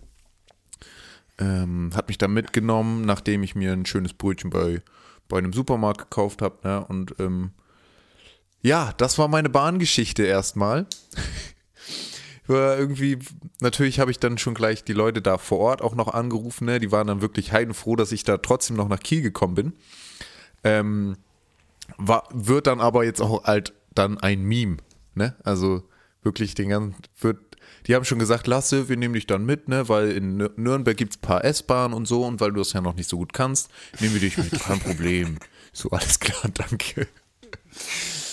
[1.40, 4.80] Ähm, hat mich dann mitgenommen, nachdem ich mir ein schönes Brötchen bei,
[5.28, 6.59] bei einem Supermarkt gekauft habe.
[6.62, 6.85] Ne?
[6.85, 7.50] Und ähm,
[8.62, 10.87] ja, das war meine Bahngeschichte erstmal.
[12.49, 13.19] Irgendwie,
[13.61, 16.81] natürlich habe ich dann schon gleich die Leute da vor Ort auch noch angerufen, ne?
[16.81, 19.73] Die waren dann wirklich heidenfroh, dass ich da trotzdem noch nach Kiel gekommen bin.
[20.65, 21.17] Ähm,
[21.99, 24.79] war, wird dann aber jetzt auch halt dann ein Meme,
[25.15, 25.37] ne?
[25.45, 25.83] Also
[26.23, 27.38] wirklich den ganzen, wird,
[27.87, 29.91] die haben schon gesagt, Lasse, wir nehmen dich dann mit, ne?
[29.91, 32.73] Weil in Nür- Nürnberg gibt es ein paar S-Bahnen und so und weil du das
[32.73, 33.69] ja noch nicht so gut kannst,
[34.00, 35.38] nehmen wir dich mit, kein Problem.
[35.75, 37.07] So, alles klar, danke.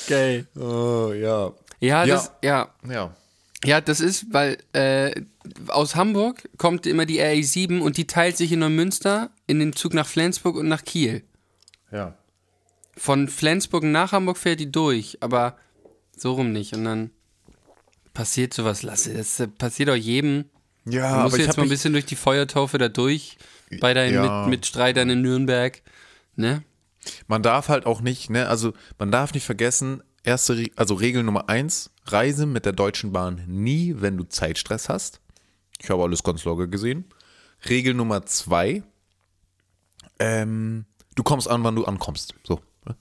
[0.08, 0.48] Geil.
[0.56, 1.52] Oh, ja.
[1.80, 2.70] Ja, das, ja.
[2.90, 3.16] Ja.
[3.64, 5.20] Ja, das ist, weil äh,
[5.68, 9.94] aus Hamburg kommt immer die RE7 und die teilt sich in Neumünster in den Zug
[9.94, 11.24] nach Flensburg und nach Kiel.
[11.92, 12.16] Ja.
[12.98, 15.58] Von Flensburg nach Hamburg fährt die durch, aber
[16.16, 16.74] so rum nicht.
[16.74, 17.10] Und dann
[18.14, 19.14] passiert sowas, Lasse.
[19.14, 20.46] Das passiert auch jedem.
[20.86, 23.38] Ja, Du musst aber ich jetzt habe mal ein bisschen durch die Feuertaufe da durch
[23.82, 24.42] bei deinen Ja.
[24.44, 25.82] mit, Mitstreitern in Nürnberg.
[26.36, 26.64] Ne?
[27.28, 31.24] Man darf halt auch nicht, ne, also man darf nicht vergessen, erste, Re- also Regel
[31.24, 35.22] Nummer eins, reise mit der Deutschen Bahn nie, wenn du Zeitstress hast.
[35.80, 37.06] Ich habe alles ganz locker gesehen.
[37.70, 38.84] Regel Nummer zwei,
[40.20, 42.34] ähm, du kommst an, wann du ankommst.
[42.44, 42.60] So.
[42.86, 42.96] ne?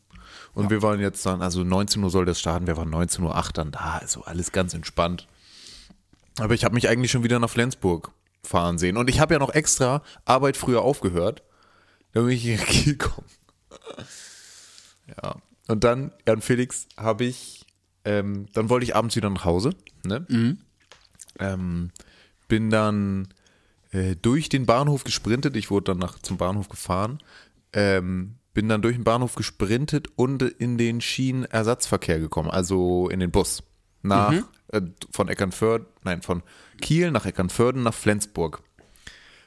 [0.55, 3.53] Und wir waren jetzt dann, also 19 Uhr soll das starten, wir waren 19.08 Uhr
[3.53, 5.27] dann da, also alles ganz entspannt.
[6.39, 8.11] Aber ich habe mich eigentlich schon wieder nach Flensburg
[8.43, 8.97] fahren sehen.
[8.97, 11.43] Und ich habe ja noch extra Arbeit früher aufgehört,
[12.13, 13.27] damit ich in Kiel komme.
[15.23, 15.37] Ja.
[15.69, 17.65] Und dann, Jan Felix, habe ich,
[18.05, 19.71] ähm, dann wollte ich abends wieder nach Hause,
[20.05, 20.27] ne?
[21.39, 21.91] Ähm,
[22.49, 23.29] bin dann
[23.93, 25.57] äh, durch den Bahnhof gesprintet.
[25.57, 27.23] Ich wurde dann nach, zum Bahnhof gefahren.
[27.73, 33.31] Ähm, bin dann durch den Bahnhof gesprintet und in den Schienenersatzverkehr gekommen, also in den
[33.31, 33.63] Bus.
[34.03, 34.33] Nach,
[34.69, 36.43] äh, von Eckernförde, nein, von
[36.81, 38.63] Kiel nach Eckernförden nach Flensburg.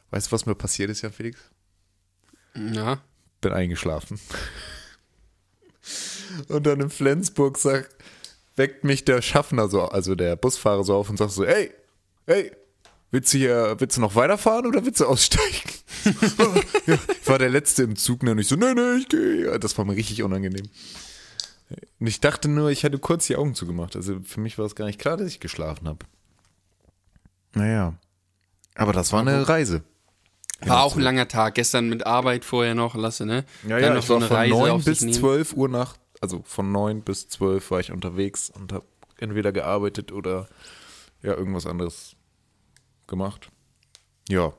[0.09, 1.39] Weißt du, was mir passiert ist, Jan Felix?
[2.55, 3.01] Ja.
[3.41, 4.19] Bin eingeschlafen.
[6.49, 7.95] Und dann in Flensburg sagt,
[8.55, 11.71] weckt mich der Schaffner so, also der Busfahrer so auf und sagt so, ey,
[12.25, 12.51] ey,
[13.11, 15.71] willst du hier, willst du noch weiterfahren oder willst du aussteigen?
[16.85, 18.31] ja, ich war der Letzte im Zug, ne?
[18.31, 19.59] und ich so, nee, nee, ich gehe.
[19.59, 20.67] Das war mir richtig unangenehm.
[21.99, 23.95] Und ich dachte nur, ich hätte kurz die Augen zugemacht.
[23.95, 26.05] Also für mich war es gar nicht klar, dass ich geschlafen habe.
[27.53, 27.95] Naja.
[28.75, 29.83] Aber das war eine Reise.
[30.65, 31.55] War auch ein langer Tag.
[31.55, 33.45] Gestern mit Arbeit vorher noch, Lasse, ne?
[33.63, 35.19] Ja, Dann ja, noch ich war von 9 auf bis sich nehmen.
[35.19, 38.85] 12 Uhr nach, also von 9 bis 12 war ich unterwegs und habe
[39.19, 40.47] entweder gearbeitet oder
[41.21, 42.15] ja, irgendwas anderes
[43.07, 43.49] gemacht.
[44.29, 44.53] Ja.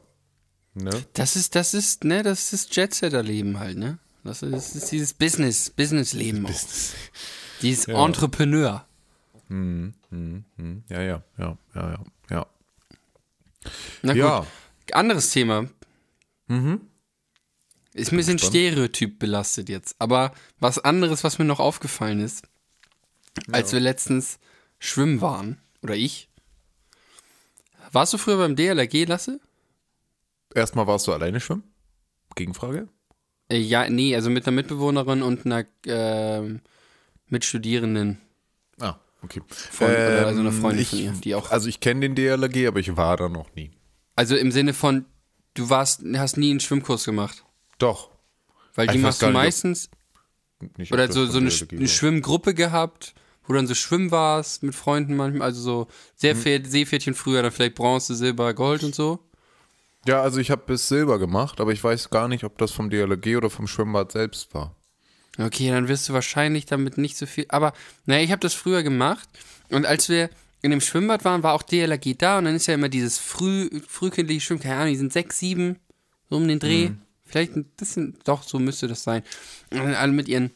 [0.74, 0.90] Ne?
[1.14, 3.98] Das ist, das ist, ne, das ist Jetsetter-Leben halt, ne?
[4.24, 6.50] Das ist, das ist dieses Business, Business-Leben auch.
[7.62, 8.84] Dieses Entrepreneur.
[9.48, 9.94] Hm,
[10.88, 12.46] Ja, ja, ja, ja, ja, ja.
[14.02, 14.46] Na gut, Ja,
[14.92, 15.66] anderes Thema.
[16.48, 18.38] Ist ein bisschen.
[18.38, 19.96] Stereotyp belastet jetzt.
[19.98, 22.46] Aber was anderes, was mir noch aufgefallen ist,
[23.52, 24.38] als wir letztens
[24.78, 26.28] schwimmen waren, oder ich.
[27.92, 29.40] Warst du früher beim DLRG, Lasse?
[30.54, 31.62] erstmal warst du alleine schwimmen?
[32.34, 32.88] Gegenfrage?
[33.50, 36.60] Äh, ja, nee, also mit einer Mitbewohnerin und einer ähm,
[37.28, 38.18] Mitstudierenden.
[38.80, 39.40] Ah, okay.
[39.48, 42.66] Von- oder also eine Freundin ich, von ihr, die auch- Also ich kenne den DLRG,
[42.68, 43.70] aber ich war da noch nie.
[44.16, 45.06] Also im Sinne von,
[45.58, 47.44] du warst, hast nie einen Schwimmkurs gemacht.
[47.78, 48.10] Doch.
[48.74, 49.90] Weil Ich die machst du meistens,
[50.76, 51.88] Nicht, oder so, so eine, eine.
[51.88, 53.14] Schwimmgruppe gehabt,
[53.46, 57.50] wo dann so schwimmen warst mit Freunden manchmal, also so sehr viel Seepferdchen früher, dann
[57.50, 59.18] vielleicht Bronze, Silber, Gold und so.
[60.06, 62.88] Ja, also ich habe bis Silber gemacht, aber ich weiß gar nicht, ob das vom
[62.88, 64.74] DLRG oder vom Schwimmbad selbst war.
[65.38, 67.46] Okay, dann wirst du wahrscheinlich damit nicht so viel.
[67.48, 67.72] Aber
[68.06, 69.28] naja, ich habe das früher gemacht
[69.70, 70.30] und als wir
[70.62, 73.70] in dem Schwimmbad waren, war auch DLRG da und dann ist ja immer dieses früh,
[73.86, 75.78] frühkindliche Schwimmen, keine Ahnung, die sind sechs, sieben,
[76.28, 76.90] so um den Dreh,
[77.28, 79.22] Vielleicht ein bisschen, doch, so müsste das sein.
[79.70, 80.50] Und dann alle mit ihren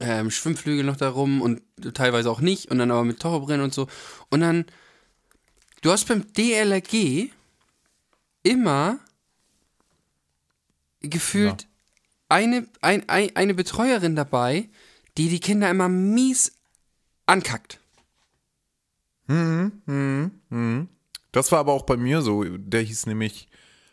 [0.00, 1.62] ähm, Schwimmflügeln noch da rum und
[1.94, 3.86] teilweise auch nicht und dann aber mit Taucherbrillen und so.
[4.30, 4.64] Und dann,
[5.82, 7.30] du hast beim DLRG
[8.42, 8.98] immer
[11.02, 11.68] gefühlt
[12.28, 14.68] eine, ein, ein, eine Betreuerin dabei,
[15.18, 16.52] die die Kinder immer mies
[17.26, 17.78] ankackt.
[21.32, 22.44] Das war aber auch bei mir so.
[22.44, 23.48] Der hieß nämlich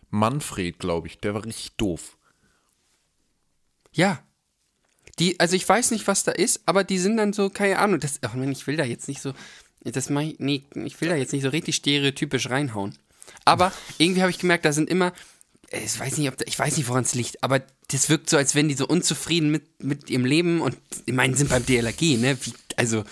[0.10, 1.19] Manfred, glaube ich.
[1.19, 2.17] Der war richtig doof.
[3.91, 4.23] Ja.
[5.19, 8.00] Die, also ich weiß nicht, was da ist, aber die sind dann so, keine Ahnung,
[8.00, 9.34] das, ach man, ich will da jetzt nicht so,
[9.84, 12.95] das mach ich, nee, ich will da jetzt nicht so richtig stereotypisch reinhauen.
[13.43, 15.13] Aber irgendwie habe ich gemerkt, da sind immer,
[15.71, 18.30] äh, ich weiß nicht, ob, da- ich weiß nicht, woran es liegt, aber das wirkt
[18.30, 21.65] so, als wenn die so unzufrieden mit, mit ihrem Leben und, ich meine, sind beim
[21.65, 23.04] DLRG, ne, Wie, also,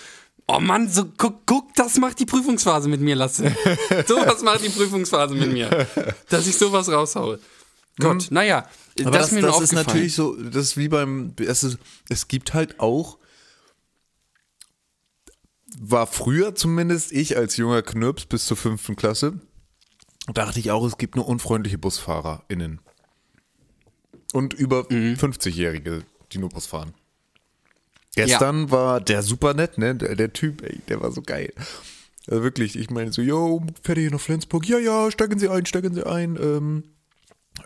[0.48, 3.54] oh Mann, so, guck, guck, das macht die Prüfungsphase mit mir, Lasse.
[4.06, 5.86] sowas macht die Prüfungsphase mit mir.
[6.28, 7.40] Dass ich sowas raushaue.
[7.98, 8.68] Gott, naja,
[9.00, 11.78] Aber das, das, ist mir das ist natürlich so, das ist wie beim, es, ist,
[12.10, 13.18] es gibt halt auch,
[15.78, 19.40] war früher zumindest ich als junger Knirps bis zur fünften Klasse,
[20.32, 22.80] dachte ich auch, es gibt nur unfreundliche BusfahrerInnen.
[24.32, 25.14] Und über Mhm.
[25.14, 26.92] 50-Jährige, die nur Bus fahren.
[28.16, 29.94] Gestern war der super nett, ne?
[29.94, 31.52] Der, der Typ, ey, der war so geil.
[32.28, 34.66] Also wirklich, ich meine so, yo, fährt ihr hier nach Flensburg?
[34.68, 36.36] Ja, ja, steigen Sie ein, steigen Sie ein.
[36.36, 36.84] Ähm,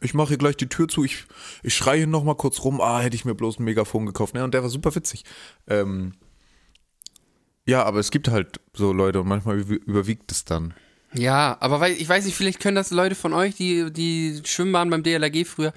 [0.02, 1.24] ich mache hier gleich die Tür zu, ich,
[1.62, 4.34] ich schreie hier noch mal kurz rum, ah, hätte ich mir bloß ein Megafon gekauft.
[4.34, 4.44] Ne?
[4.44, 5.24] Und der war super witzig.
[5.66, 6.14] Ähm,
[7.66, 10.74] ja, aber es gibt halt so Leute und manchmal über- überwiegt es dann.
[11.12, 14.90] Ja, aber weil, ich weiß nicht, vielleicht können das Leute von euch, die die Schwimmbahn
[14.90, 15.72] beim DLRG früher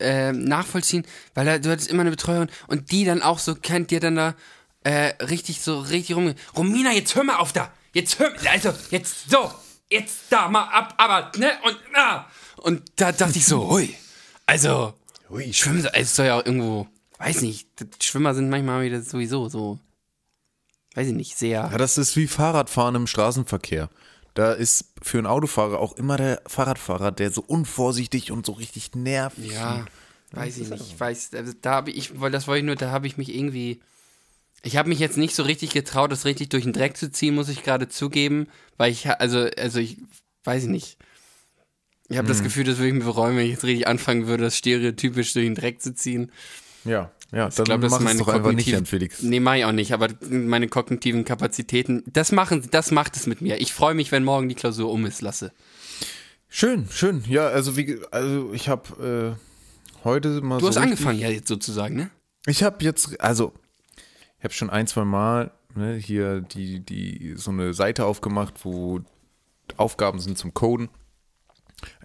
[0.00, 3.90] ähm, nachvollziehen, weil da, du hattest immer eine Betreuerin und die dann auch so kennt,
[3.90, 4.34] dir dann da
[4.84, 6.34] äh, richtig so richtig rum.
[6.56, 7.72] Romina, jetzt hör mal auf da!
[7.92, 9.50] Jetzt hör, also jetzt so,
[9.90, 12.26] jetzt da mal ab, aber ne und ah.
[12.56, 13.94] Und da dachte ich so, hui,
[14.44, 14.94] also
[15.52, 16.86] Schwimmen, es soll ja auch irgendwo,
[17.18, 17.68] weiß nicht,
[18.02, 19.78] Schwimmer sind manchmal wieder sowieso so,
[20.94, 21.68] weiß ich nicht, sehr.
[21.72, 23.90] Ja, das ist wie Fahrradfahren im Straßenverkehr.
[24.36, 28.94] Da ist für einen Autofahrer auch immer der Fahrradfahrer, der so unvorsichtig und so richtig
[28.94, 29.38] nervt.
[29.38, 29.86] Ja,
[30.32, 30.84] weiß ich nicht.
[30.86, 33.34] Ich weiß, also da habe ich, weil das wollte ich nur, da habe ich mich
[33.34, 33.80] irgendwie.
[34.62, 37.34] Ich habe mich jetzt nicht so richtig getraut, das richtig durch den Dreck zu ziehen,
[37.34, 39.96] muss ich gerade zugeben, weil ich, also, also ich
[40.44, 40.98] weiß ich nicht.
[42.08, 44.44] Ich habe das Gefühl, das würde ich mir bereuen, wenn ich jetzt richtig anfangen würde,
[44.44, 46.30] das stereotypisch durch den Dreck zu ziehen.
[46.86, 49.22] Ja, ja, Ich dann glaube, das meine doch einfach nicht, Jan Felix.
[49.22, 53.40] Nee, mach ich auch nicht, aber meine kognitiven Kapazitäten, das machen, das macht es mit
[53.40, 53.60] mir.
[53.60, 55.52] Ich freue mich, wenn morgen die Klausur um ist, lasse.
[56.48, 57.24] Schön, schön.
[57.28, 61.48] Ja, also wie, also ich habe äh, heute mal Du so hast angefangen ja jetzt
[61.48, 62.10] sozusagen, ne?
[62.46, 63.52] Ich habe jetzt, also,
[64.38, 69.00] ich habe schon ein, zwei Mal ne, hier die, die, so eine Seite aufgemacht, wo
[69.76, 70.88] Aufgaben sind zum Coden.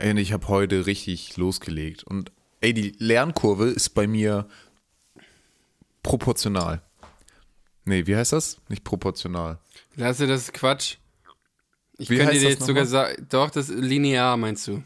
[0.01, 2.03] Und ich habe heute richtig losgelegt.
[2.03, 4.47] Und ey, die Lernkurve ist bei mir
[6.03, 6.81] proportional.
[7.85, 8.57] Nee, wie heißt das?
[8.69, 9.59] Nicht proportional.
[9.95, 10.97] Lasse, das Quatsch.
[11.97, 14.83] Ich Wie könnte dir jetzt sogar sagen, doch, das ist linear, meinst du?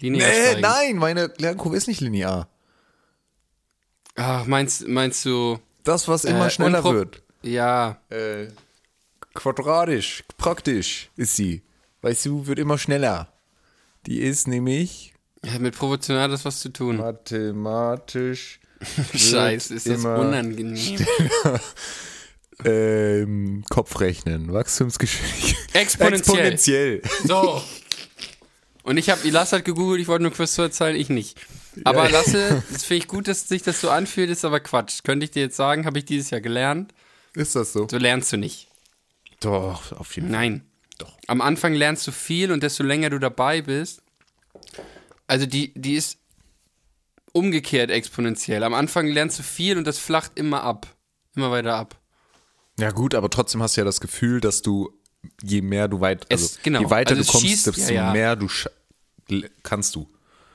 [0.00, 0.60] Linear Nee, steigen.
[0.60, 2.48] nein, meine Lernkurve ist nicht linear.
[4.16, 7.22] Ach, meinst, meinst du, Das, was immer Äh, schneller wird.
[7.42, 8.48] ja, Äh,
[9.34, 11.62] quadratisch, praktisch ist sie.
[12.02, 13.32] Weißt du, wird immer schneller.
[14.06, 15.14] Die ist nämlich
[15.46, 16.96] hat mit proportional das was zu tun.
[16.96, 18.60] mathematisch
[19.14, 21.04] Scheiße, ist das unangenehm.
[22.64, 25.74] ähm, Kopfrechnen, Wachstumsgeschwindigkeit.
[25.74, 26.52] Exponentiell.
[26.52, 27.02] Exponentiell.
[27.24, 27.62] So.
[28.82, 31.38] Und ich habe, Lasse hat gegoogelt, ich wollte nur kurz zu erzählen, ich nicht.
[31.84, 35.02] Aber Lasse, das finde ich gut, dass sich das so anfühlt, ist aber Quatsch.
[35.04, 36.94] Könnte ich dir jetzt sagen, habe ich dieses Jahr gelernt.
[37.34, 37.86] Ist das so?
[37.88, 38.68] So lernst du nicht.
[39.40, 40.38] Doch, auf jeden Fall.
[40.38, 40.64] Nein.
[40.98, 41.16] Doch.
[41.26, 44.02] Am Anfang lernst du viel und desto länger du dabei bist,
[45.28, 46.17] also die, die ist
[47.32, 48.62] umgekehrt exponentiell.
[48.62, 50.86] Am Anfang lernst du viel und das flacht immer ab.
[51.34, 51.96] Immer weiter ab.
[52.78, 54.90] Ja gut, aber trotzdem hast du ja das Gefühl, dass du,
[55.42, 56.80] je mehr du weit, also Es- genau.
[56.80, 58.12] je weiter Also du kommst, schießt- desto ja, ja.
[58.12, 58.48] mehr du
[59.62, 60.08] kannst du.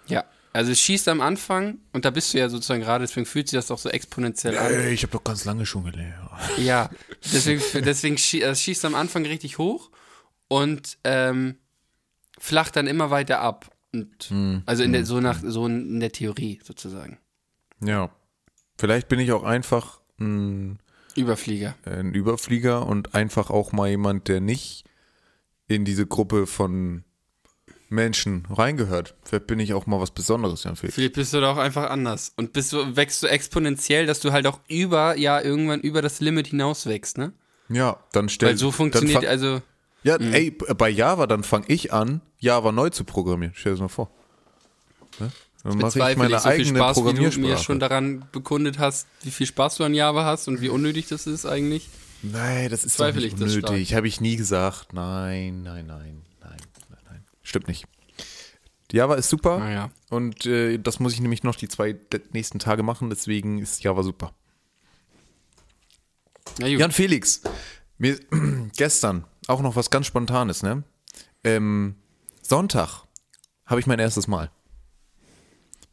[0.07, 0.23] Ja.
[0.51, 3.57] Also es schießt am Anfang und da bist du ja sozusagen gerade, deswegen fühlt sich
[3.57, 4.71] das auch so exponentiell an.
[4.71, 6.29] Ey, ich habe doch ganz lange schon gelernt.
[6.57, 6.89] Ja,
[7.33, 9.89] deswegen, deswegen schie es schießt am Anfang richtig hoch
[10.49, 11.57] und ähm,
[12.39, 13.72] flacht dann immer weiter ab.
[13.93, 17.19] Und, Hm, also in der, so nach so in der Theorie sozusagen.
[17.79, 18.09] Ja.
[18.77, 20.79] Vielleicht bin ich auch einfach ein,
[21.15, 21.75] Überflieger.
[21.85, 24.83] ein Überflieger und einfach auch mal jemand, der nicht
[25.67, 27.03] in diese Gruppe von
[27.89, 29.15] Menschen reingehört.
[29.23, 30.95] Vielleicht bin ich auch mal was Besonderes, Jan Felix.
[30.95, 32.33] Vielleicht bist du da auch einfach anders.
[32.35, 36.19] Und bist du, wächst du exponentiell, dass du halt auch über, ja, irgendwann über das
[36.19, 37.33] Limit hinaus wächst, ne?
[37.69, 39.61] Ja, dann stell Weil so funktioniert, also,
[40.03, 43.53] Ja, ey, bei Java, dann fange ich an, Java neu zu programmieren.
[43.55, 44.11] Stell dir das mal vor.
[45.63, 47.63] Dann mache ich meine ich so eigene Spaß, wie du mir Programmiersprache.
[47.63, 51.25] schon daran bekundet hast, wie viel Spaß du an Java hast und wie unnötig das
[51.25, 51.87] ist eigentlich.
[52.21, 53.93] Nein, das ist Zweifle nicht unnötig.
[53.95, 54.91] Habe ich nie gesagt.
[54.93, 56.57] Nein, nein, nein, nein,
[56.89, 57.23] nein, nein.
[57.43, 57.85] Stimmt nicht.
[58.91, 59.89] Java ist super Naja.
[60.09, 61.95] und äh, das muss ich nämlich noch die zwei
[62.31, 64.33] nächsten Tage machen, deswegen ist Java super.
[66.59, 67.41] Jan Felix,
[67.97, 68.19] mir,
[68.77, 70.83] gestern auch noch was ganz Spontanes, ne?
[71.43, 71.95] Ähm,
[72.41, 73.03] Sonntag
[73.65, 74.51] habe ich mein erstes Mal.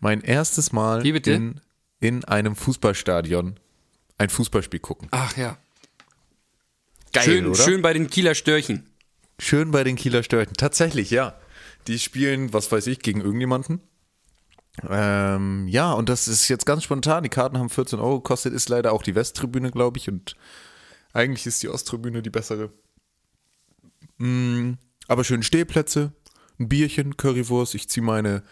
[0.00, 1.32] Mein erstes Mal Wie bitte?
[1.32, 1.60] In,
[2.00, 3.60] in einem Fußballstadion
[4.18, 5.08] ein Fußballspiel gucken.
[5.10, 5.58] Ach ja.
[7.12, 7.62] Geil, schön, oder?
[7.62, 8.88] schön bei den Kieler Störchen.
[9.38, 10.54] Schön bei den Kieler Störchen.
[10.54, 11.38] Tatsächlich, ja.
[11.86, 13.80] Die spielen, was weiß ich, gegen irgendjemanden.
[14.88, 17.22] Ähm, ja, und das ist jetzt ganz spontan.
[17.22, 20.08] Die Karten haben 14 Euro gekostet, ist leider auch die Westtribüne, glaube ich.
[20.08, 20.36] Und
[21.12, 22.70] eigentlich ist die Osttribüne die bessere.
[24.20, 24.74] Mm,
[25.09, 26.12] aber schön Stehplätze,
[26.59, 27.74] ein Bierchen, Currywurst.
[27.74, 28.42] Ich ziehe meine,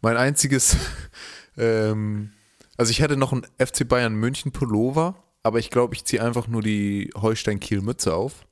[0.00, 0.76] mein einziges,
[1.56, 2.32] ähm,
[2.76, 6.48] also ich hätte noch ein FC Bayern München Pullover, aber ich glaube, ich ziehe einfach
[6.48, 8.46] nur die Holstein Kiel Mütze auf.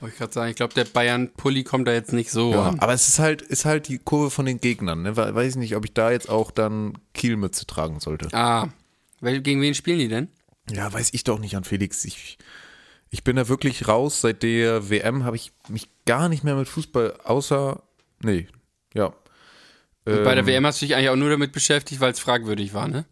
[0.00, 2.78] Wollte ich gerade sagen, ich glaube, der Bayern-Pulli kommt da jetzt nicht so Ja, an.
[2.80, 5.02] aber es ist halt, ist halt die Kurve von den Gegnern.
[5.02, 5.16] Ne?
[5.16, 8.28] We- Weiß ich nicht, ob ich da jetzt auch dann Kielmütze tragen sollte.
[8.34, 8.68] Ah,
[9.22, 10.28] gegen wen spielen die denn?
[10.70, 12.04] Ja, weiß ich doch nicht an Felix.
[12.04, 12.36] Ich,
[13.16, 14.20] ich bin da wirklich raus.
[14.20, 17.82] Seit der WM habe ich mich gar nicht mehr mit Fußball außer.
[18.22, 18.46] Nee,
[18.92, 19.06] ja.
[20.04, 22.20] Und bei der Ähm, WM hast du dich eigentlich auch nur damit beschäftigt, weil es
[22.20, 23.06] fragwürdig war, ne?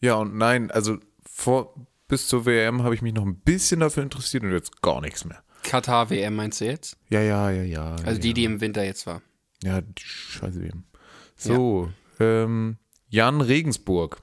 [0.00, 0.96] Ja, und nein, also
[1.30, 1.74] vor,
[2.08, 5.26] bis zur WM habe ich mich noch ein bisschen dafür interessiert und jetzt gar nichts
[5.26, 5.42] mehr.
[5.64, 6.96] Katar-WM meinst du jetzt?
[7.10, 7.90] Ja, ja, ja, ja.
[7.96, 9.20] Also ja, die, die im Winter jetzt war.
[9.62, 10.84] Ja, die scheiße WM.
[11.36, 12.78] So, ähm,
[13.10, 14.22] Jan Regensburg.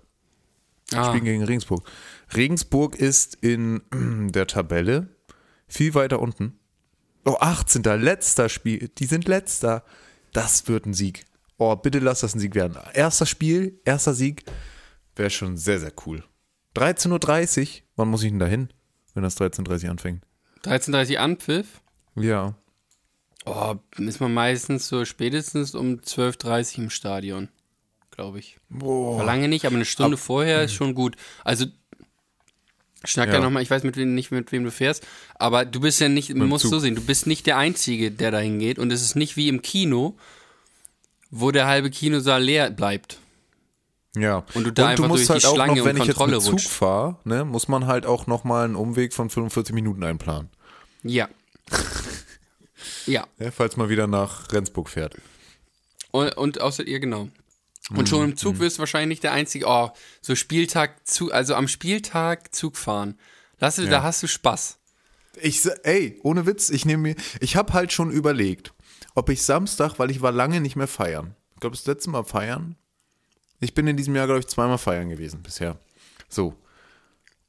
[0.92, 1.88] Ah, Spielen gegen Regensburg.
[2.36, 3.84] Regensburg ist in
[4.34, 5.08] der Tabelle
[5.70, 6.60] viel weiter unten.
[7.26, 7.84] Oh, 18.
[7.84, 8.90] letzter Spiel.
[8.98, 9.84] Die sind letzter.
[10.34, 11.26] Das wird ein Sieg.
[11.58, 12.78] Oh, bitte lass das ein Sieg werden.
[12.94, 14.44] Erster Spiel, erster Sieg.
[15.16, 16.24] Wäre schon sehr, sehr cool.
[16.76, 17.82] 13.30 Uhr.
[17.96, 18.70] Wann muss ich denn da hin,
[19.14, 20.24] wenn das 13.30 Uhr anfängt?
[20.64, 21.82] 13.30 Anpfiff.
[22.16, 22.56] Ja.
[23.46, 27.50] Oh, ist man meistens so spätestens um 12.30 im Stadion,
[28.12, 28.60] glaube ich.
[28.70, 31.16] War lange nicht, aber eine Stunde vorher ist schon gut.
[31.44, 31.66] Also,
[33.06, 33.36] schnack Ja.
[33.36, 36.10] da nochmal, ich weiß mit wem, nicht, mit wem du fährst, aber du bist ja
[36.10, 36.72] nicht, man muss Zug.
[36.72, 39.48] so sehen, du bist nicht der Einzige, der da hingeht und es ist nicht wie
[39.48, 40.16] im Kino,
[41.32, 43.20] wo der halbe Kinosaal leer bleibt.
[44.16, 44.44] Ja.
[44.54, 46.62] Und du da einfach durch die Schlange noch, und wenn ich jetzt Kontrolle mit Zug
[46.62, 50.50] fahre, ne, muss man halt auch nochmal einen Umweg von 45 Minuten einplanen.
[51.04, 51.30] Ja.
[53.06, 53.28] ja.
[53.38, 55.16] Ja, falls man wieder nach Rendsburg fährt.
[56.12, 57.30] Und, und außer ihr, genau.
[57.96, 58.38] Und schon im Mhm.
[58.38, 59.90] Zug wirst du wahrscheinlich nicht der Einzige, oh,
[60.22, 63.18] so Spieltag, Zug, also am Spieltag Zug fahren.
[63.60, 64.78] Lass du, da hast du Spaß.
[65.42, 68.74] Ich, ey, ohne Witz, ich nehme mir, ich habe halt schon überlegt,
[69.16, 71.36] ob ich Samstag, weil ich war lange nicht mehr feiern.
[71.56, 72.76] Ich glaube, das letzte Mal feiern.
[73.60, 75.78] Ich bin in diesem Jahr, glaube ich, zweimal feiern gewesen bisher.
[76.30, 76.56] So.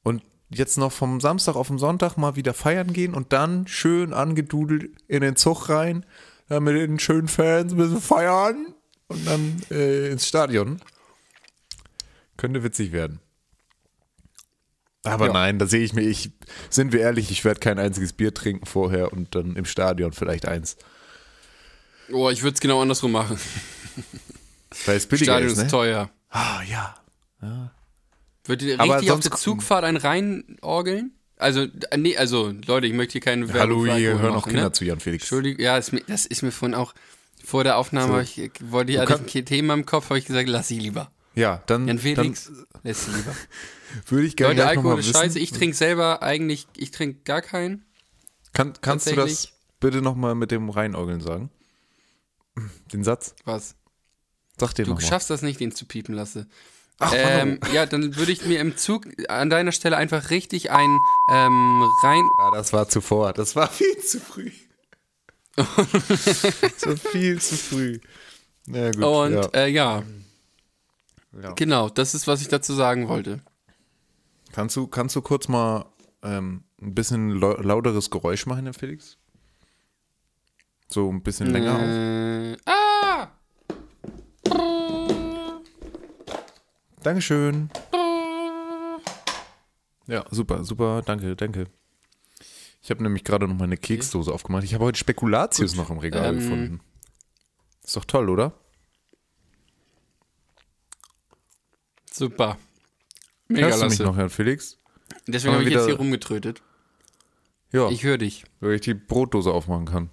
[0.03, 4.13] Und jetzt noch vom Samstag auf den Sonntag mal wieder feiern gehen und dann schön
[4.13, 6.05] angedudelt in den Zug rein,
[6.49, 8.75] dann mit den schönen Fans ein bisschen feiern
[9.11, 10.81] und dann äh, ins Stadion.
[12.37, 13.21] Könnte witzig werden.
[15.03, 15.33] Aber Ja.
[15.33, 16.31] nein, da sehe ich mir, ich,
[16.69, 20.47] sind wir ehrlich, ich werde kein einziges Bier trinken vorher und dann im Stadion vielleicht
[20.47, 20.77] eins.
[22.13, 23.39] Oh, ich würde es genau andersrum machen.
[24.87, 25.71] Weil es billiger Stadion ist, ist ne?
[25.71, 26.11] teuer.
[26.29, 26.95] Ah, ja.
[28.45, 31.13] Würde ihr Aber richtig auf der Zugfahrt einen reinorgeln?
[31.37, 34.51] Also, äh, nee, also, Leute, ich möchte hier keine Werbung Hallo, hier hören auch machen,
[34.51, 34.73] Kinder ne?
[34.73, 35.25] zu, Jan Felix.
[35.25, 36.95] Entschuldigung, ja, ist mir, das ist mir vorhin auch,
[37.45, 40.27] vor der Aufnahme hab ich, wollte ich, hatte ich ein Thema im Kopf, habe ich
[40.27, 41.11] gesagt, lass sie lieber.
[41.35, 42.51] Ja, dann, Jan dann Felix,
[42.83, 43.35] lässt sie lieber.
[44.09, 45.21] würde ich gerne Leute, gleich noch mal Alkohol ist wissen.
[45.21, 45.39] scheiße.
[45.39, 47.85] Ich trinke selber eigentlich, ich trinke gar keinen.
[48.53, 51.51] Kann, kannst du das bitte nochmal mit dem Reinorgeln sagen?
[52.93, 53.35] Den Satz?
[53.45, 53.77] Was?
[54.59, 56.47] Sag dir Du schaffst das nicht, den zu piepen lasse.
[56.99, 60.99] Ach, Ähm, ja, dann würde ich mir im Zug an deiner Stelle einfach richtig ein
[61.33, 62.29] ähm, rein.
[62.39, 63.33] Ja, das war zuvor.
[63.33, 64.51] Das war viel zu früh.
[66.87, 67.99] war viel zu früh.
[68.67, 69.47] Na gut, Und ja.
[69.55, 70.03] äh, ja,
[71.43, 71.53] Ja.
[71.53, 73.41] genau, das ist, was ich dazu sagen wollte.
[74.53, 75.87] Kannst, du, kannst du kurz mal
[76.23, 79.17] ähm, ein bisschen lau- lauteres Geräusch machen, Herr Felix?
[80.89, 81.81] So ein bisschen länger auf.
[81.83, 83.29] Äh, ah!
[87.03, 87.71] Dankeschön.
[90.07, 91.67] Ja, super, super, danke, danke.
[92.83, 94.65] Ich habe nämlich gerade noch mal eine Keksdose aufgemacht.
[94.65, 96.81] Ich habe heute Spekulatius noch im Regal Ähm, gefunden.
[97.85, 98.55] Ist doch toll, oder?
[102.11, 102.59] Super.
[103.49, 104.79] Mega Hörst du mich noch, Herr Felix?
[105.27, 106.63] Deswegen habe ich jetzt hier rumgetrötet.
[107.73, 108.45] Ja, Ich höre dich.
[108.61, 110.11] weil ich die Brotdose aufmachen kann.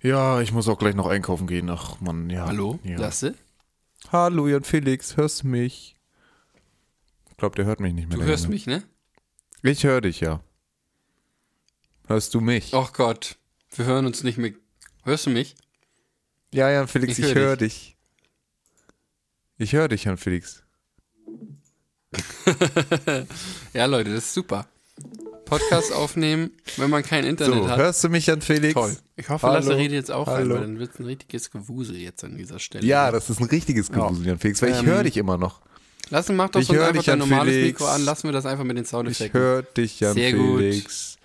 [0.00, 1.68] Ja, ich muss auch gleich noch einkaufen gehen.
[1.70, 2.46] Ach Mann, ja.
[2.46, 2.78] Hallo?
[2.84, 2.98] Ja.
[2.98, 3.34] Lasse?
[4.12, 5.96] Hallo, Jan Felix, hörst du mich?
[7.30, 8.18] Ich glaube, der hört mich nicht mehr.
[8.18, 8.54] Du hörst Junge.
[8.54, 8.82] mich, ne?
[9.62, 10.40] Ich höre dich, ja.
[12.06, 12.72] Hörst du mich?
[12.74, 13.36] Ach Gott,
[13.74, 14.52] wir hören uns nicht mehr.
[15.04, 15.56] Hörst du mich?
[16.52, 17.96] Ja, Jan Felix, Ich ich, hör höre dich.
[19.58, 20.62] Ich höre dich, Jan Felix.
[23.74, 24.66] Ja, Leute, das ist super.
[25.44, 27.78] Podcast aufnehmen, wenn man kein Internet So, hat.
[27.78, 28.74] hörst du mich, Jan Felix?
[28.74, 28.96] Toll.
[29.16, 29.56] Ich hoffe, Hallo.
[29.58, 30.54] Lasse redet jetzt auch rein, Hallo.
[30.56, 32.86] weil dann wird es ein richtiges Gewusel jetzt an dieser Stelle.
[32.86, 35.60] Ja, das ist ein richtiges Gewusel, Jan Felix, weil ich Ähm, höre dich immer noch.
[36.10, 37.80] Lasse, mach doch Ich so hör einfach dein normales Felix.
[37.80, 39.40] Mikro an, lassen wir das einfach mit den Ich Soundeffekten.
[39.40, 40.58] höre dich, Jan Sehr gut.
[40.60, 41.16] Felix.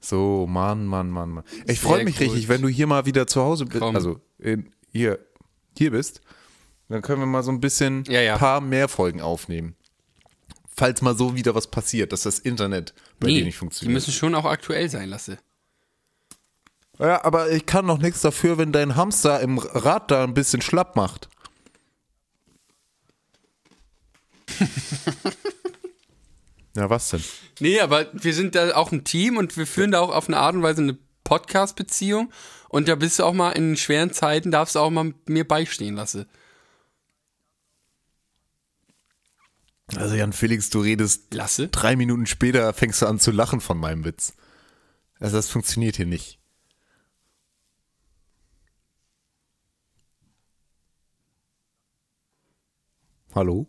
[0.00, 1.44] So, Mann, Mann, Mann, Mann.
[1.66, 2.26] Ich freue mich gut.
[2.28, 3.80] richtig, wenn du hier mal wieder zu Hause bist.
[3.80, 3.94] Komm.
[3.94, 5.18] Also in, hier,
[5.78, 6.20] hier bist.
[6.88, 8.36] Dann können wir mal so ein bisschen Ja, ja.
[8.36, 9.76] paar mehr Folgen aufnehmen.
[10.74, 13.94] Falls mal so wieder was passiert, dass das Internet bei nee, dir nicht die funktioniert.
[13.94, 15.38] müssen schon auch aktuell sein, Lasse.
[16.98, 20.62] Ja, aber ich kann noch nichts dafür, wenn dein Hamster im Rad da ein bisschen
[20.62, 21.28] schlapp macht.
[26.76, 27.22] ja, was denn?
[27.60, 30.38] Nee, aber wir sind da auch ein Team und wir führen da auch auf eine
[30.38, 32.32] Art und Weise eine Podcast-Beziehung.
[32.68, 35.94] Und da bist du auch mal in schweren Zeiten, darfst du auch mal mir beistehen
[35.94, 36.26] lassen.
[39.96, 41.68] Also Jan Felix, du redest Lasse?
[41.68, 44.32] drei Minuten später fängst du an zu lachen von meinem Witz.
[45.20, 46.38] Also das funktioniert hier nicht.
[53.34, 53.66] Hallo,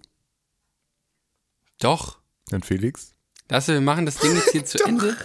[1.84, 2.18] Doch.
[2.52, 3.14] Jan Felix?
[3.50, 5.16] Lasse, wir machen das Ding jetzt hier zu Ende.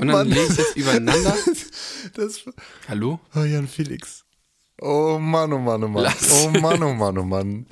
[0.00, 1.36] Und dann lege ich das übereinander.
[2.14, 2.40] Das
[2.86, 3.18] Hallo?
[3.34, 4.24] oh, Jan Felix.
[4.80, 6.02] Oh Mann, oh Mann, oh Mann.
[6.02, 6.44] Lass.
[6.44, 7.66] Oh Mann, oh Mann, oh Mann.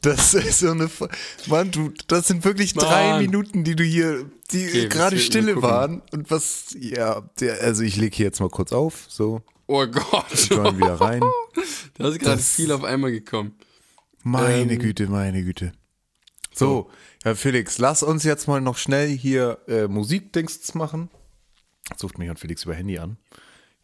[0.00, 0.84] Das ist so eine.
[0.84, 1.06] F-
[1.48, 3.22] Mann, du, das sind wirklich drei Mann.
[3.22, 6.00] Minuten, die du hier, die Okay, gerade stille waren.
[6.12, 10.48] Und was, ja, der, also ich lege hier jetzt mal kurz auf, so, Oh Gott.
[10.48, 11.20] join wieder rein.
[11.98, 13.54] Da ist gerade Das- viel auf einmal gekommen.
[14.22, 14.78] Meine Ähm.
[14.78, 15.72] Güte, meine Güte.
[16.54, 16.88] So,
[17.24, 21.10] Herr Felix, lass uns jetzt mal noch schnell hier äh, Musikdings machen.
[21.96, 23.16] Sucht mich Jan Felix über Handy an.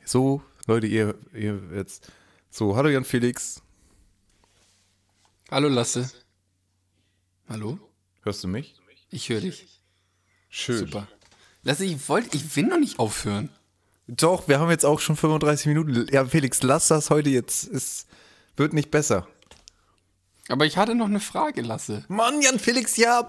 [0.04, 2.12] So, Leute, ihr, ihr jetzt.
[2.48, 3.60] So, hallo Jan Felix.
[5.50, 6.10] Hallo Lasse.
[7.48, 7.78] Hallo?
[8.22, 8.76] Hörst du mich?
[9.10, 9.82] Ich höre dich.
[10.48, 10.78] Schön.
[10.78, 11.08] Super.
[11.64, 13.50] Lasse, ich wollte, ich will noch nicht aufhören.
[14.06, 16.06] Doch, wir haben jetzt auch schon 35 Minuten.
[16.12, 17.64] Ja, Felix, lass das heute jetzt.
[17.64, 18.06] Es
[18.56, 19.26] wird nicht besser.
[20.50, 22.04] Aber ich hatte noch eine Frage, Lasse.
[22.08, 23.24] Mann, Jan Felix, ja,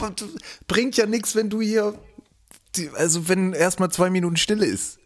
[0.67, 1.97] bringt ja nichts, wenn du hier.
[2.95, 4.97] Also, wenn erstmal zwei Minuten Stille ist.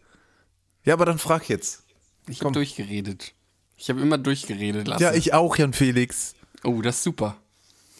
[0.84, 1.82] Ja, aber dann frag jetzt.
[2.28, 3.34] Ich habe durchgeredet.
[3.76, 5.04] Ich habe immer durchgeredet, Lasse.
[5.04, 6.34] Ja, ich auch, Jan Felix.
[6.64, 7.36] Oh, das ist super.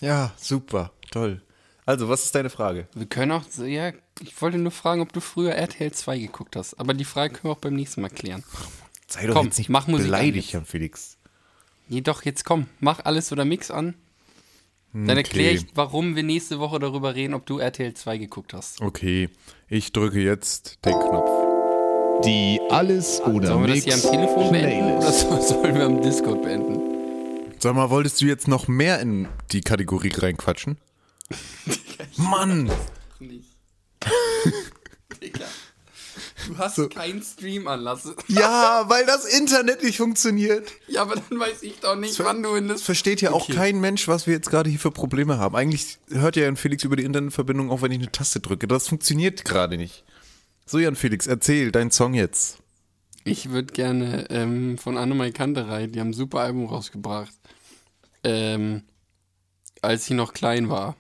[0.01, 1.43] Ja, super, toll.
[1.85, 2.89] Also, was ist deine Frage?
[2.95, 6.75] Wir können auch, ja, ich wollte nur fragen, ob du früher RTL 2 geguckt hast.
[6.81, 8.43] Aber die Frage können wir auch beim nächsten Mal klären.
[9.07, 10.53] Sei doch Komm, jetzt nicht mach Musik beleidigt.
[10.53, 11.17] Jan Felix.
[11.89, 13.95] Nee, doch, jetzt komm, mach alles oder Mix an.
[15.05, 18.81] Dann erkläre ich, warum wir nächste Woche darüber reden, ob du RTL 2 geguckt hast.
[18.81, 19.29] Okay,
[19.69, 22.25] ich drücke jetzt den Knopf.
[22.25, 25.49] Die Alles oder Sollen wir das hier am Telefon beenden oder Playlist.
[25.49, 27.53] sollen wir am Discord beenden?
[27.59, 30.79] Sag mal, wolltest du jetzt noch mehr in die Kategorie reinquatschen?
[32.17, 32.71] Mann!
[36.47, 38.15] Du hast keinen Stream anlassen.
[38.29, 40.71] Ja, weil das Internet nicht funktioniert.
[40.89, 42.83] Ja, aber dann weiß ich doch nicht, wann du in das.
[42.83, 45.57] Versteht ja auch kein Mensch, was wir jetzt gerade hier für Probleme haben.
[45.57, 48.69] Eigentlich hört ja Jan Felix über die Internetverbindung, auch wenn ich eine Taste drücke.
[48.69, 50.05] Das funktioniert gerade nicht.
[50.67, 52.59] So, Jan Felix, erzähl deinen Song jetzt.
[53.25, 57.33] Ich würde gerne ähm, von Annemai Kanterei, die haben ein super Album rausgebracht.
[58.23, 58.83] Ähm,
[59.83, 60.97] als ich noch klein war.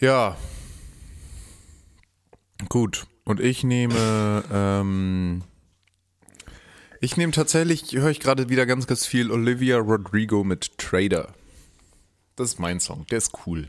[0.00, 0.36] Ja.
[2.68, 3.06] Gut.
[3.24, 5.42] Und ich nehme, ähm,
[7.00, 11.34] ich nehme tatsächlich, höre ich gerade wieder ganz, ganz viel Olivia Rodrigo mit Trader.
[12.34, 13.06] Das ist mein Song.
[13.10, 13.68] Der ist cool.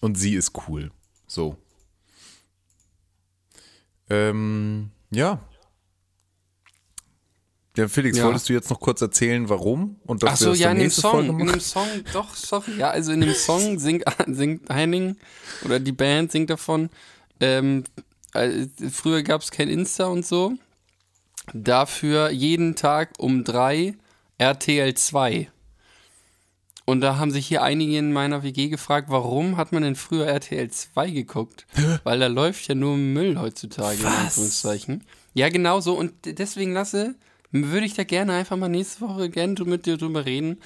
[0.00, 0.92] Und sie ist cool.
[1.26, 1.56] So.
[4.08, 5.40] Ähm, ja.
[7.76, 8.24] Ja, Felix, Ja.
[8.24, 9.96] wolltest du jetzt noch kurz erzählen, warum?
[10.06, 12.76] Und dass Ach wir so, das ja, in dem Song, in dem Song, doch, sorry,
[12.78, 15.16] ja, also in dem Song singt, singt Henning
[15.64, 16.88] oder die Band singt davon,
[17.40, 17.82] ähm,
[18.32, 20.54] äh, früher gab es kein Insta und so,
[21.52, 23.94] dafür jeden Tag um drei
[24.38, 25.50] RTL 2.
[26.86, 30.26] Und da haben sich hier einige in meiner WG gefragt, warum hat man denn früher
[30.26, 31.66] RTL 2 geguckt?
[32.04, 35.02] Weil da läuft ja nur Müll heutzutage, in Anführungszeichen.
[35.32, 35.94] Ja, genau so.
[35.94, 37.14] Und deswegen lasse,
[37.54, 40.60] würde ich da gerne einfach mal nächste Woche gerne mit dir drüber reden,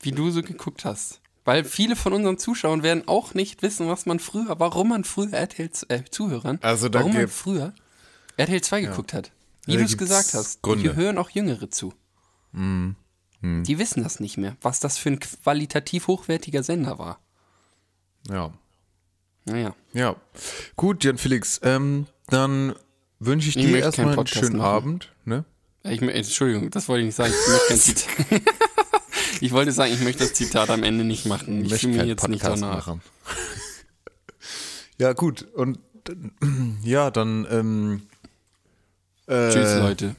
[0.00, 1.20] wie du so geguckt hast.
[1.44, 5.32] Weil viele von unseren Zuschauern werden auch nicht wissen, was man früher, warum man früher
[5.34, 7.74] RTL, äh, Zuhörern, Also warum man früher
[8.36, 9.30] RTL 2 geguckt hat.
[9.66, 10.62] Wie du es gesagt hast.
[10.62, 10.82] Gründe.
[10.82, 11.94] Hier hören auch Jüngere zu.
[12.52, 17.20] Die wissen das nicht mehr, was das für ein qualitativ hochwertiger Sender war.
[18.28, 18.52] Ja.
[19.44, 19.74] Naja.
[19.92, 20.16] Ja.
[20.76, 22.74] Gut, Jan Felix, ähm, dann
[23.18, 24.64] wünsche ich Ich dir erstmal einen schönen machen.
[24.66, 25.12] Abend.
[25.24, 25.44] Ne?
[25.86, 27.32] Ich, Entschuldigung, das wollte ich nicht sagen.
[27.32, 28.42] Ich, möchte kein Zitat.
[29.40, 31.62] ich wollte sagen, ich möchte das Zitat am Ende nicht machen.
[31.62, 32.86] Ich möchte fühle mich jetzt nicht Podcast danach.
[32.86, 33.02] machen.
[34.98, 35.42] ja, gut.
[35.54, 35.78] Und
[36.82, 38.02] ja, dann ähm,
[39.26, 40.16] äh, Tschüss, Leute.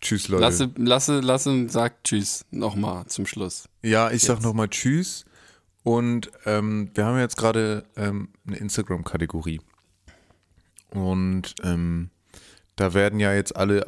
[0.00, 0.42] Tschüss, Leute.
[0.42, 3.68] Lasse, lasse, lasse, sag Tschüss nochmal zum Schluss.
[3.82, 5.24] Ja, ich sag nochmal Tschüss.
[5.84, 9.60] Und ähm, wir haben jetzt gerade ähm, eine Instagram-Kategorie.
[10.90, 12.10] Und ähm,
[12.74, 13.86] da werden ja jetzt alle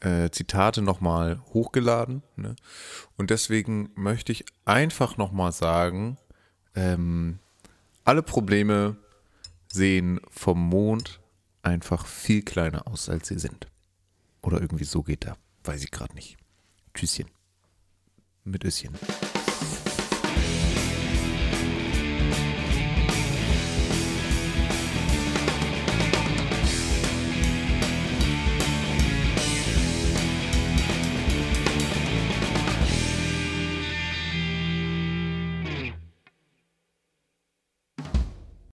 [0.00, 2.22] äh, Zitate nochmal hochgeladen.
[2.36, 2.56] Ne?
[3.16, 6.18] Und deswegen möchte ich einfach nochmal sagen,
[6.74, 7.38] ähm,
[8.04, 8.96] alle Probleme
[9.68, 11.20] sehen vom Mond
[11.62, 13.66] einfach viel kleiner aus, als sie sind.
[14.40, 15.36] Oder irgendwie so geht da.
[15.64, 16.38] Weiß ich gerade nicht.
[16.94, 17.28] Tschüsschen.
[18.44, 18.94] Mit Össchen.